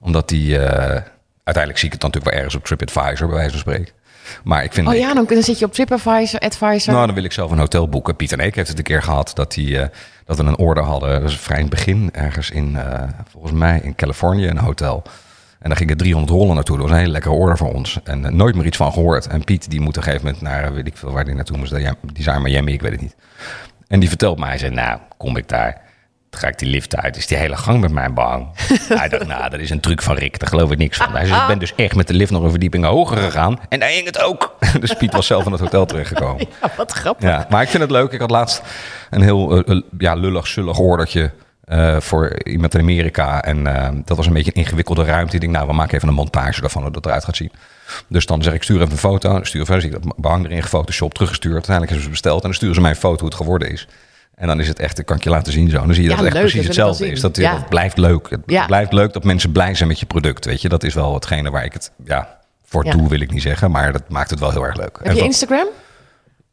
[0.00, 0.58] Omdat die...
[0.58, 1.02] eh,
[1.44, 3.94] uiteindelijk zie ik het dan natuurlijk wel ergens op TripAdvisor, bij wijze van spreken.
[4.44, 4.88] Maar ik vind...
[4.88, 6.92] Oh ja, dan, dan zit je op TripAdvisor, Advisor.
[6.92, 8.16] Nou, dan wil ik zelf een hotel boeken.
[8.16, 9.88] Piet en ik heeft het een keer gehad dat, die, eh,
[10.24, 11.20] dat we een order hadden.
[11.20, 15.02] Dat is vrij in het begin, ergens in, eh, volgens mij in Californië, een hotel.
[15.62, 16.76] En daar gingen 300 rollen naartoe.
[16.76, 17.98] Dat was een hele lekkere order voor ons.
[18.04, 19.26] En eh, nooit meer iets van gehoord.
[19.26, 21.34] En Piet, die moet op een gegeven moment naar, eh, weet ik veel waar die
[21.34, 21.76] naartoe moest.
[21.76, 23.16] Ja, Die zijn Miami, ik weet het niet.
[23.88, 25.80] En die vertelt mij, hij zei, nou, kom ik daar.
[26.30, 27.16] Ga ik die lift uit.
[27.16, 28.48] Is die hele gang met mijn bang.
[28.88, 30.38] hij dacht, nou, dat is een truc van Rick.
[30.38, 31.12] Daar geloof ik niks van.
[31.12, 33.58] Hij zei, ik ben dus echt met de lift nog een verdieping hoger gegaan.
[33.68, 34.56] En daar hing het ook.
[34.80, 36.46] dus Piet was zelf in het hotel terechtgekomen.
[36.62, 37.28] Ja, wat grappig.
[37.28, 38.12] Ja, maar ik vind het leuk.
[38.12, 38.62] Ik had laatst
[39.10, 41.30] een heel eh, ja, lullig, zullig ordertje
[41.72, 43.42] eh, voor iemand in Amerika.
[43.42, 45.34] En eh, dat was een beetje een ingewikkelde ruimte.
[45.34, 47.52] Ik denk, nou, we maken even een montage daarvan, hoe dat eruit gaat zien.
[48.08, 49.44] Dus dan zeg ik, stuur even een foto.
[49.44, 51.52] Stuur verder, zie ik dat behang erin gefotoshopt, teruggestuurd.
[51.54, 53.88] Uiteindelijk hebben ze besteld en dan sturen ze mij een foto hoe het geworden is.
[54.34, 55.78] En dan is het echt, kan ik je laten zien zo.
[55.80, 57.12] En dan zie je Ja, dat het echt leuk, precies hetzelfde is.
[57.12, 57.22] zien.
[57.22, 57.52] Dat, Ja.
[57.52, 58.30] dat blijft leuk.
[58.30, 58.66] Het Ja.
[58.66, 60.44] blijft leuk dat mensen blij zijn met je product.
[60.44, 63.42] Weet je, dat is wel hetgene waar ik het ja, voor doe, wil ik niet
[63.42, 63.70] zeggen.
[63.70, 64.98] Maar dat maakt het wel heel erg leuk.
[65.02, 65.66] Heb je Instagram?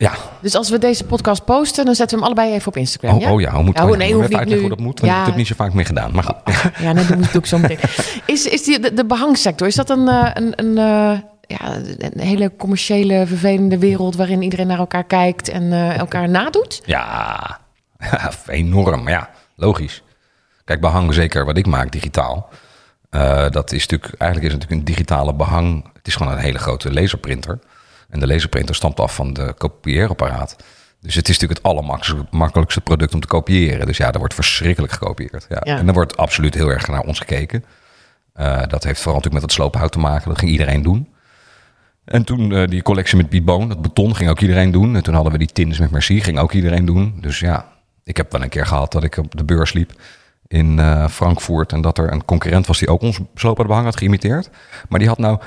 [0.02, 3.16] Ja, Dus als we deze podcast posten, dan zetten we hem allebei even op Instagram.
[3.16, 3.32] Oh, ja?
[3.34, 4.60] oh ja, hoe moet Ja, hoe- nee, moet niet nu.
[4.60, 5.00] hoe dat moet?
[5.00, 5.18] Want Ja.
[5.18, 6.12] ik heb het niet zo vaak meer gedaan.
[6.14, 6.36] Maar goed.
[6.80, 7.78] Ja, nee, dat doe ik zo meteen.
[8.26, 12.20] Is, is die, de, de behangsector, is dat een, eh, een, een, eh, ja, een
[12.20, 16.82] hele commerciële, vervelende wereld waarin iedereen naar elkaar kijkt en eh, elkaar nadoet?
[16.86, 17.60] Ja,
[18.48, 19.10] enorm.
[19.10, 20.04] Ja, logisch.
[20.66, 22.50] Kijk, behang zeker wat ik maak digitaal.
[23.50, 25.84] Dat is natuurlijk, eigenlijk is het natuurlijk een digitale behang.
[25.94, 27.60] Het is gewoon een hele grote laserprinter.
[28.10, 30.56] En de laserprinter stamt af van de kopieerapparaat.
[31.02, 33.86] Dus het is natuurlijk het allermakkelijkste product om te kopiëren.
[33.86, 35.46] Dus ja, er wordt verschrikkelijk gekopieerd.
[35.50, 35.62] Ja.
[35.64, 35.78] Ja.
[35.78, 37.66] En er wordt absoluut heel erg naar ons gekeken.
[38.34, 40.30] Eh, dat heeft vooral natuurlijk met het sloophout te maken.
[40.30, 41.08] Dat ging iedereen doen.
[42.06, 44.96] En toen eh, die collectie met Boon, dat beton, ging ook iedereen doen.
[44.96, 47.18] En toen hadden we die tins met Merci, ging ook iedereen doen.
[47.22, 47.66] Dus ja,
[48.04, 49.92] ik heb wel een keer gehad dat ik op de beurs liep
[50.48, 51.72] in eh, Frankfurt...
[51.72, 54.50] en dat er een concurrent was die ook ons sloophoutbehang had geïmiteerd.
[54.90, 55.40] Maar die had nou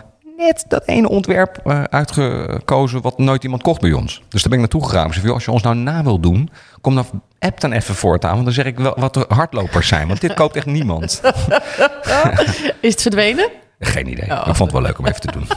[0.42, 4.22] net dat ene ontwerp eh, uitgekozen wat nooit iemand kocht bij ons.
[4.28, 5.07] Dus daar ben ik naartoe gegaan.
[5.07, 6.50] Ik zei, als je ons nou na wil doen,
[6.81, 8.33] kom dan app dan even voortaan.
[8.33, 10.09] Want dan zeg ik wel wat de hardlopers zijn.
[10.09, 11.20] Want dit koopt echt niemand.
[12.81, 13.50] Is het verdwenen?
[13.78, 14.24] Geen idee.
[14.24, 15.46] Ik vond het wel leuk om even te doen.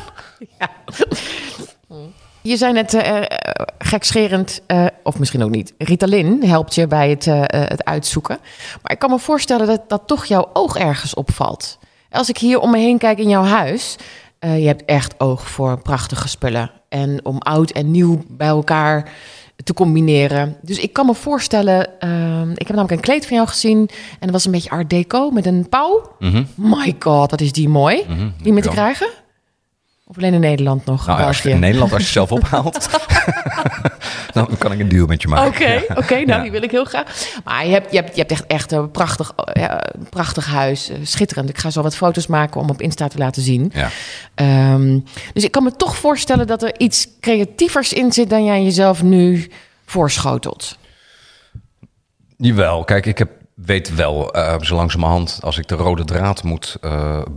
[2.42, 3.26] Je zei net eh, eh,
[3.78, 4.62] gekscherend,
[5.04, 8.38] of misschien ook niet, Ritalin helpt je bij het, het uitzoeken.
[8.82, 11.78] Maar ik kan me voorstellen dat, dat toch jouw oog ergens opvalt.
[12.16, 13.96] Als ik hier om me heen kijk in jouw huis,
[14.46, 16.72] eh, je hebt echt oog voor prachtige spullen.
[16.90, 19.12] En om oud en nieuw bij elkaar
[19.64, 20.58] te combineren.
[20.62, 24.20] Dus ik kan me voorstellen, ehm, ik heb namelijk een kleed van jou gezien en
[24.20, 26.16] dat was een beetje art deco met een pauw.
[26.56, 28.06] My god, wat is die mooi.
[28.42, 29.08] die met te krijgen?
[30.08, 31.06] Of alleen in Nederland nog?
[31.08, 32.90] Nou, als je in Nederland, als je zelf ophaalt,
[34.50, 35.48] dan kan ik een deal met je maken.
[35.48, 36.42] Oké, oké, nou Ja.
[36.42, 37.26] die wil ik heel graag.
[37.44, 40.90] Maar je hebt, je hebt, je hebt echt, echt een prachtig, eh, een prachtig huis.
[40.90, 41.50] eh, Schitterend.
[41.50, 43.72] Ik ga zo wat foto's maken om op Insta te laten zien.
[43.74, 43.90] Ja.
[44.36, 45.00] Ehm,
[45.34, 49.04] dus ik kan me toch voorstellen dat er iets creatievers in zit dan jij jezelf
[49.04, 49.52] nu
[49.86, 50.78] voorschotelt.
[52.38, 56.78] Jawel, kijk, ik heb, weet wel eh, zo langzamerhand als ik de rode draad moet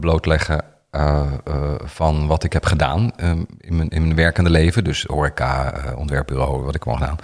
[0.00, 4.84] blootleggen eh, eh, van wat ik heb gedaan eh, in, mijn, in mijn werkende leven.
[4.84, 7.16] Dus horeca, eh, ontwerpbureau, wat ik gewoon gedaan.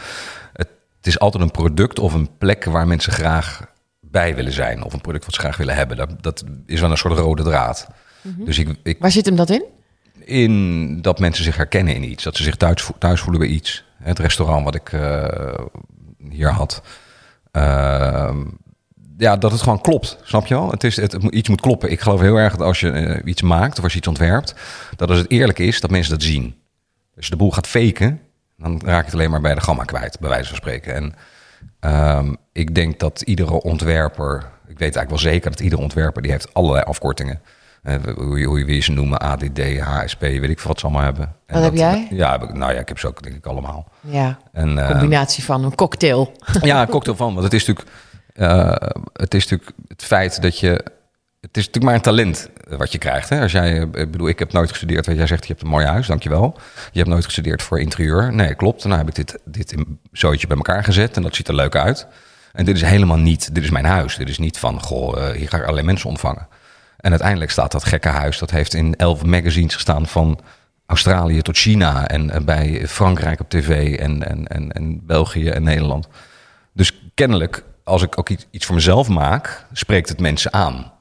[0.53, 3.67] Het, het is altijd een product of een plek waar mensen graag
[4.01, 4.83] bij willen zijn.
[4.83, 5.97] Of een product wat ze graag willen hebben.
[5.97, 7.87] Dat, dat is wel een soort rode draad.
[8.23, 9.65] Dus ik, ik, Waar zit hem dat in?
[10.25, 12.25] in dat mensen zich herkennen in iets.
[12.25, 13.85] Dat ze zich thuis, thuis voelen bij iets.
[13.97, 14.91] Het restaurant wat ik
[16.31, 16.83] hier had.
[19.17, 20.19] Ehm, ja, dat het gewoon klopt.
[20.23, 20.71] Snap je wel?
[20.71, 21.91] Het is, het, het iets moet kloppen.
[21.91, 24.55] Ik geloof heel erg dat als je eh, iets maakt of als je iets ontwerpt...
[24.97, 26.55] dat als het eerlijk is, dat mensen dat zien.
[27.17, 28.21] Als je de boel gaat faken,
[28.57, 30.21] dan raak je het alleen maar bij de gamma kwijt.
[30.21, 30.95] Bij wijze van spreken.
[30.95, 31.15] En
[31.81, 34.53] ehm, ik denk dat iedere ontwerper...
[34.67, 36.23] Ik weet eigenlijk wel zeker dat iedere ontwerper...
[36.23, 37.41] die heeft allerlei afkortingen.
[37.83, 40.87] Eh, hoe, je, hoe je wie ze noemen, ADD, HSP, weet ik veel wat ze
[40.87, 41.35] allemaal hebben.
[41.47, 42.07] En Wat heb jij?
[42.11, 43.89] Ja, heb ik, nou ja, ik heb ze ook denk ik allemaal.
[44.01, 46.33] Ja, En, eh, combinatie van een cocktail.
[46.61, 47.33] ja, een cocktail van.
[47.33, 47.97] Want het is natuurlijk,
[48.35, 48.77] eh,
[49.13, 50.85] het is natuurlijk het feit dat je.
[51.41, 53.29] Het is natuurlijk maar een talent eh, wat je krijgt.
[53.29, 53.41] Hè?
[53.41, 55.07] Als jij, eh, ik bedoel, ik heb nooit gestudeerd.
[55.07, 56.59] Wat jij zegt, je hebt een mooi huis, dankjewel.
[56.93, 58.33] Je hebt nooit gestudeerd voor interieur.
[58.33, 58.85] Nee, klopt.
[58.85, 59.75] En dan heb ik dit, dit
[60.49, 62.07] bij elkaar gezet en dat ziet er leuk uit.
[62.53, 64.17] En dit is helemaal niet, dit is mijn huis.
[64.17, 66.49] Dit is niet van, goh, hier ga ik alleen mensen ontvangen.
[66.97, 70.41] En uiteindelijk staat dat gekke huis, dat heeft in elf magazines gestaan van
[70.87, 75.63] Australië tot China en eh, bij Frankrijk op tv en, en, en, en België en
[75.63, 76.09] Nederland.
[76.73, 80.93] Dus kennelijk, als ik ook iets, voor mezelf maak, spreekt het mensen aan.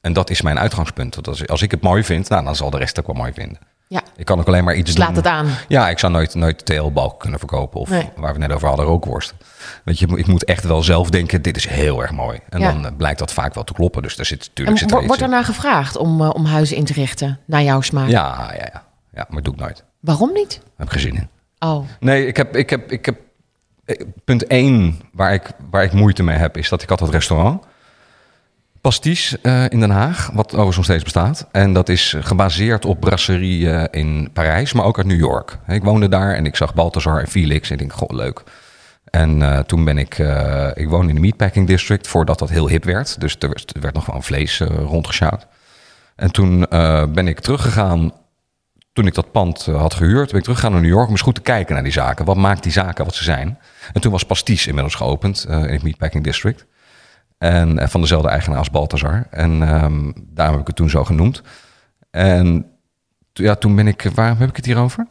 [0.00, 1.14] En dat is mijn uitgangspunt.
[1.14, 3.32] Want als, als ik het mooi vind, nou, dan zal de rest ook wel mooi
[3.32, 3.58] vinden.
[3.88, 5.16] Ja, Ik kan ook alleen maar iets slaat doen.
[5.16, 5.46] het aan.
[5.68, 7.80] Ja, ik zou nooit, nooit teelbalk kunnen verkopen.
[7.80, 8.08] Of Nee.
[8.16, 9.34] waar we net over hadden, rookworst.
[9.84, 12.38] Weet je, ik moet echt wel zelf denken, dit is heel erg mooi.
[12.48, 12.72] En Ja.
[12.72, 14.02] dan eh, blijkt dat vaak wel te kloppen.
[14.02, 16.76] Dus daar zit natuurlijk zit er wo- wordt er naar gevraagd om, eh, om huizen
[16.76, 18.08] in te richten, naar jouw smaak?
[18.08, 18.84] Ja, ja, ja.
[19.12, 19.76] Ja, maar doe ik nooit.
[19.76, 20.60] Daar Waarom niet?
[20.76, 21.28] heb ik geen zin in.
[21.58, 23.16] Oh, Nee, ik heb, ik heb, ik heb
[24.24, 27.64] punt één waar ik, waar ik moeite mee heb, is dat ik had dat restaurant.
[28.80, 31.46] Pasties eh, in Den Haag, wat overigens nog steeds bestaat.
[31.52, 35.58] En dat is gebaseerd op brasserie eh, in Parijs, maar ook uit New York.
[35.66, 38.42] Ik woonde daar en ik zag Balthazar en Felix en ik denk, goh, leuk.
[39.10, 42.68] En eh, toen ben ik, eh, ik woonde in de Meatpacking District voordat dat heel
[42.68, 43.20] hip werd.
[43.20, 45.46] Dus er, er werd nog gewoon vlees uh, rondgesjouwd.
[46.16, 46.66] En toen
[47.12, 48.12] ben ik teruggegaan
[48.98, 51.20] toen ik dat pand eh, had gehuurd, ben ik teruggegaan naar New York om eens
[51.20, 52.24] goed te kijken naar die zaken.
[52.24, 53.58] Wat maakt die zaken wat ze zijn?
[53.92, 56.66] En toen was Pasties inmiddels geopend eh, in het Meatpacking District.
[57.38, 59.26] En eh, van dezelfde eigenaar als Balthazar.
[59.30, 61.42] En ehm, daarom heb ik het toen zo genoemd.
[62.10, 62.66] En
[63.32, 65.06] ja, toen ben ik, waarom heb ik het hier over?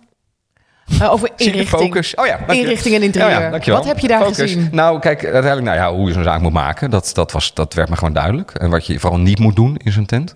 [1.01, 1.81] Over inrichting.
[1.81, 2.15] Focus.
[2.15, 2.47] Oh ja.
[2.47, 3.31] Inrichting en interieur.
[3.31, 3.79] Ja, ja, dankjewel.
[3.79, 4.37] Wat heb je daar Focus.
[4.37, 4.69] gezien?
[4.71, 7.73] Nou, kijk, uiteindelijk, nou ja, hoe je zo'n zaak moet maken, dat, dat, was, dat
[7.73, 8.51] werd me gewoon duidelijk.
[8.51, 10.35] En wat je vooral niet moet doen in zo'n tent.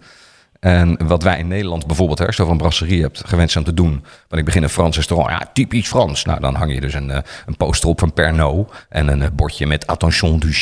[0.61, 3.73] En wat wij in Nederland bijvoorbeeld, hè, als je een brasserie hebt, gewend zijn te
[3.73, 3.91] doen.
[4.27, 6.25] Want ik begin een Frans restaurant, ja, typisch Frans.
[6.25, 9.29] Nou, dan hang je dus een, eh, een poster op van Pernod en een eh,
[9.33, 10.53] bordje met Attention du.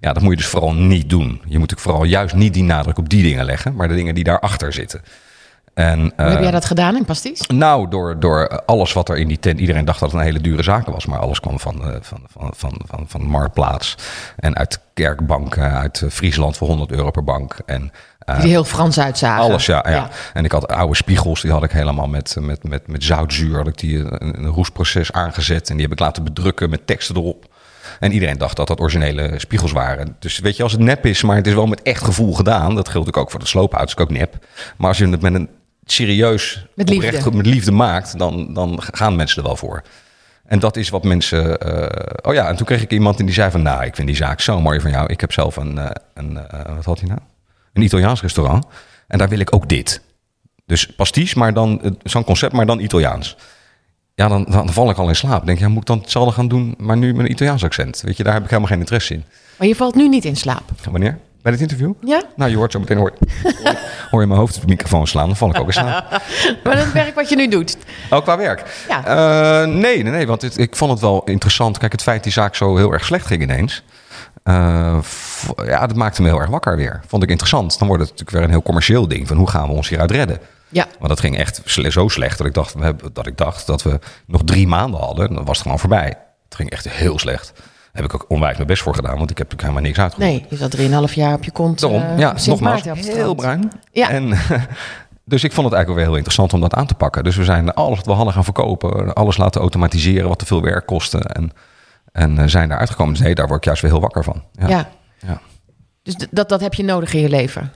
[0.00, 1.40] Ja, dat moet je dus vooral niet doen.
[1.46, 4.14] Je moet ook vooral juist niet die nadruk op die dingen leggen, maar de dingen
[4.14, 5.02] die daarachter zitten.
[5.74, 7.46] En, Hoe eh, heb jij dat gedaan in Pasties?
[7.46, 9.60] nou, door, door alles wat er in die tent...
[9.60, 11.06] Iedereen dacht dat het een hele dure zaak was.
[11.06, 13.96] Maar alles kwam van, eh, van, van, van, van, van Marktplaats.
[14.36, 17.56] En uit kerkbanken, uit eh, Friesland voor 100 euro per bank.
[17.66, 19.42] En eh, Die heel Frans uitzagen.
[19.44, 20.08] alles, ja, ja.
[20.32, 23.56] En ik had oude spiegels, die had ik helemaal met, met, met, met zoutzuur...
[23.56, 25.68] had ik die eh, een, een roestproces aangezet.
[25.68, 27.52] En die heb ik laten bedrukken met teksten erop.
[28.00, 30.16] En iedereen dacht dat dat originele spiegels waren.
[30.18, 32.74] Dus weet je, als het nep is, maar het is wel met echt gevoel gedaan.
[32.74, 34.46] Dat geldt ook voor de sloophout, is ook nep.
[34.76, 35.48] Maar als je het met een
[35.84, 37.06] serieus, Met liefde.
[37.06, 39.82] oprecht, met liefde maakt, dan, dan gaan mensen er wel voor.
[40.44, 41.58] En dat is wat mensen.
[41.58, 44.06] eh, oh ja, en toen kreeg ik iemand en die zei van, nou, ik vind
[44.06, 45.06] die zaak zo mooi van jou.
[45.12, 47.20] Ik heb zelf een, eh, een eh, wat had hij nou?
[47.72, 48.64] Een Italiaans restaurant.
[49.08, 50.00] En daar wil ik ook dit.
[50.66, 53.36] Dus pasties, maar dan zo'n concept, maar dan Italiaans.
[54.14, 55.46] Ja, dan, dan val ik al in slaap.
[55.46, 58.00] Denk, ja, moet ik dan hetzelfde gaan doen, maar nu met een Italiaans accent?
[58.00, 59.24] Weet je, daar heb ik helemaal geen interesse in.
[59.58, 60.62] Maar je valt nu niet in slaap.
[60.90, 61.18] Wanneer?
[61.44, 61.92] Bij dit interview?
[62.00, 62.22] Ja?
[62.36, 63.12] Nou, je hoort zo meteen, hoor,
[64.10, 66.10] hoor je mijn hoofd op de microfoon slaan, dan val ik ook in slaap.
[66.64, 67.76] Maar dat werk wat je nu doet.
[68.10, 68.84] Ook qua werk?
[68.88, 69.04] Ja.
[69.62, 71.78] Eh, nee, nee, nee, want het- ik vond het wel interessant.
[71.78, 73.82] Kijk, het feit die zaak zo heel erg slecht ging ineens.
[74.42, 74.98] eh,
[75.66, 77.00] ja, dat maakte me heel erg wakker weer.
[77.06, 77.78] Vond ik interessant.
[77.78, 79.28] Dan wordt het natuurlijk weer een heel commercieel ding.
[79.28, 80.38] Van hoe gaan we ons hieruit redden?
[80.68, 80.86] Ja.
[80.98, 82.74] Want dat ging echt zo slecht dat ik, dacht,
[83.12, 85.34] dat ik dacht dat we nog drie maanden hadden.
[85.34, 86.06] Dan was het gewoon voorbij.
[86.44, 87.52] Het ging echt heel slecht.
[87.94, 89.18] Heb ik ook onwijs mijn best voor gedaan.
[89.18, 90.30] Want ik heb natuurlijk helemaal niks uitgevoerd.
[90.30, 91.80] Nee, je zat 3,5 jaar op je kont.
[91.80, 93.72] Daarom, eh, ja, nogmaals, heel bruin.
[93.92, 94.10] Ja.
[94.10, 94.28] En,
[95.24, 97.24] dus ik vond het eigenlijk wel heel interessant om dat aan te pakken.
[97.24, 100.62] Dus we zijn alles wat we hadden gaan verkopen, alles laten automatiseren wat te veel
[100.62, 101.18] werk kostte.
[101.18, 101.52] En,
[102.12, 103.14] en eh, zijn daar uitgekomen.
[103.14, 104.42] Dus nee, daar word ik juist weer heel wakker van.
[104.52, 104.88] Ja, Ja.
[105.26, 105.40] ja.
[106.02, 107.72] Dus dat, dat heb je nodig in je leven.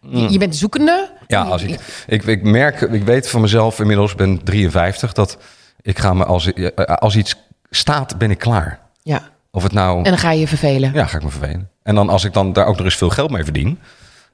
[0.00, 1.08] Je, je bent zoekende.
[1.10, 1.24] Mm.
[1.26, 5.38] Ja, als ik, ik, ik merk, ik weet van mezelf inmiddels, ben 53, dat
[5.80, 7.36] ik ga me als, eh, als iets
[7.70, 8.80] staat, ben ik klaar.
[9.02, 9.22] Ja.
[9.54, 10.92] Of het nou, En dan ga je je vervelen.
[10.94, 11.68] ja, ga ik me vervelen.
[11.82, 13.78] En dan als ik dan daar ook nog eens veel geld mee verdien,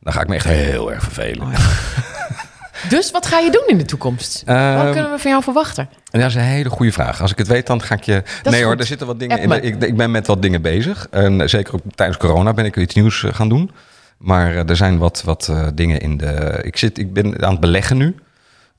[0.01, 1.47] dan ga ik me echt heel erg vervelen.
[1.47, 1.55] Oh
[2.89, 4.43] Dus wat ga je doen in de toekomst?
[4.47, 5.89] Ehm, wat kunnen we van jou verwachten?
[6.11, 7.21] En dat is een hele goede vraag.
[7.21, 8.23] Als ik het weet, dan ga ik je.
[8.43, 8.81] nee hoor, goed.
[8.81, 9.51] er zitten wat dingen in.
[9.51, 11.07] Ik, ik ben met wat dingen bezig.
[11.11, 13.71] En zeker ook tijdens corona ben ik iets nieuws eh, gaan doen.
[14.19, 16.59] Maar eh, er zijn wat, wat eh, dingen in de.
[16.63, 18.17] Ik, zit, ik ben aan het beleggen nu.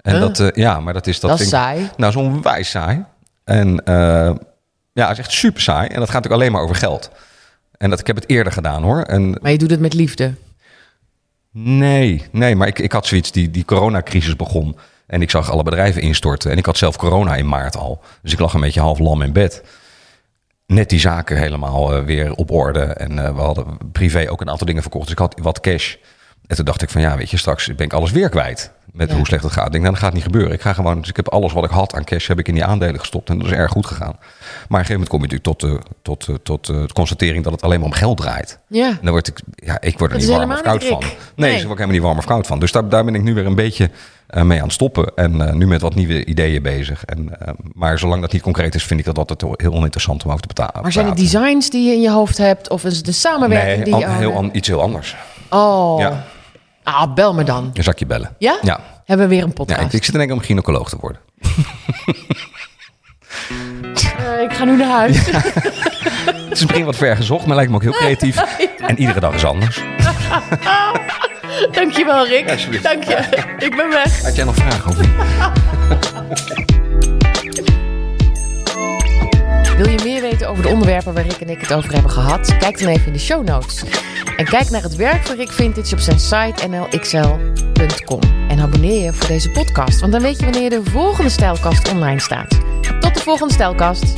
[0.02, 1.30] En dat, ja, maar dat is dat.
[1.30, 1.90] Dat is saai.
[1.98, 3.04] Nou, zo'n wijs saai.
[3.44, 3.84] En
[4.94, 5.88] ja, het is echt super saai.
[5.88, 7.12] En dat gaat ook alleen maar over geld.
[7.78, 9.02] En dat, ik heb het eerder gedaan hoor.
[9.02, 10.34] En Maar je doet het met liefde.
[11.52, 14.78] Nee, nee, maar ik, ik had zoiets, die, die coronacrisis begon.
[15.08, 16.52] En ik zag alle bedrijven instorten.
[16.52, 18.02] En ik had zelf corona in maart al.
[18.22, 19.64] Dus ik lag een beetje half lam in bed.
[20.66, 22.82] Net die zaken helemaal eh, weer op orde.
[22.82, 25.04] En eh, we hadden privé ook een aantal dingen verkocht.
[25.04, 25.96] Dus ik had wat cash.
[26.48, 28.72] En toen dacht ik van ja, weet je, straks ben ik alles weer kwijt.
[28.94, 29.16] Met Ja.
[29.16, 29.66] hoe slecht het gaat.
[29.66, 30.52] Ik denk, nou, dat gaat niet gebeuren.
[30.54, 32.54] Ik ga gewoon, dus ik heb alles wat ik had aan cash heb ik in
[32.54, 33.30] die aandelen gestopt.
[33.30, 34.16] En dat is erg goed gegaan.
[34.18, 36.94] Maar op een gegeven moment kom je natuurlijk tot, de, tot, de- tot eh, de
[36.94, 38.60] constatering dat het alleen maar om geld draait.
[38.68, 38.88] Ja.
[38.90, 41.00] En dan word ik, ja, ik word er Dat niet warm of koud van.
[41.00, 41.52] Nee, Nee.
[41.52, 42.60] word ik helemaal niet warm of koud van.
[42.60, 43.90] Dus daar, daar ben ik nu weer een beetje
[44.28, 45.12] eh, mee aan het stoppen.
[45.16, 47.06] En eh, nu met wat nieuwe ideeën bezig.
[47.06, 50.30] En, eh, maar zolang dat niet concreet is, vind ik dat altijd heel oninteressant om
[50.30, 50.82] over te betalen.
[50.82, 52.70] Maar zijn het designs die je in je hoofd hebt?
[52.70, 54.06] Of is het de samenwerking Nee, die je...
[54.08, 55.16] an- heel an- iets heel anders.
[55.50, 56.00] Oh.
[56.00, 56.24] Ja.
[56.84, 57.72] Ah, bel me dan.
[57.74, 58.36] Een zakje bellen.
[58.38, 58.58] Ja?
[58.62, 58.80] Ja.
[59.06, 59.82] Hebben we weer een ja podcast.
[59.82, 61.22] ik, ik zit te denken om gynaecoloog te worden.
[64.18, 65.18] Eh, ik ga nu naar huis.
[65.26, 68.38] Het is misschien wat ver gezocht, maar lijkt me ook heel creatief.
[68.88, 69.82] En iedere dag is anders.
[71.72, 72.50] Dankjewel, Rick.
[72.50, 72.80] Ja.
[72.82, 73.16] Dank je.
[73.60, 74.24] Ik ben weg.
[74.24, 75.08] Had jij nog vragen over?
[79.80, 82.58] Wil je meer weten over de onderwerpen waar Rick en ik het over hebben gehad?
[82.58, 83.84] Kijk dan even in de show notes.
[84.38, 88.20] En kijk naar het werk van Rick Vintage op zijn site nlxl.com.
[88.48, 92.20] En abonneer je voor deze podcast, want dan weet je wanneer de volgende stijlkast online
[92.20, 92.60] staat.
[93.00, 94.14] Tot de volgende stijlkast.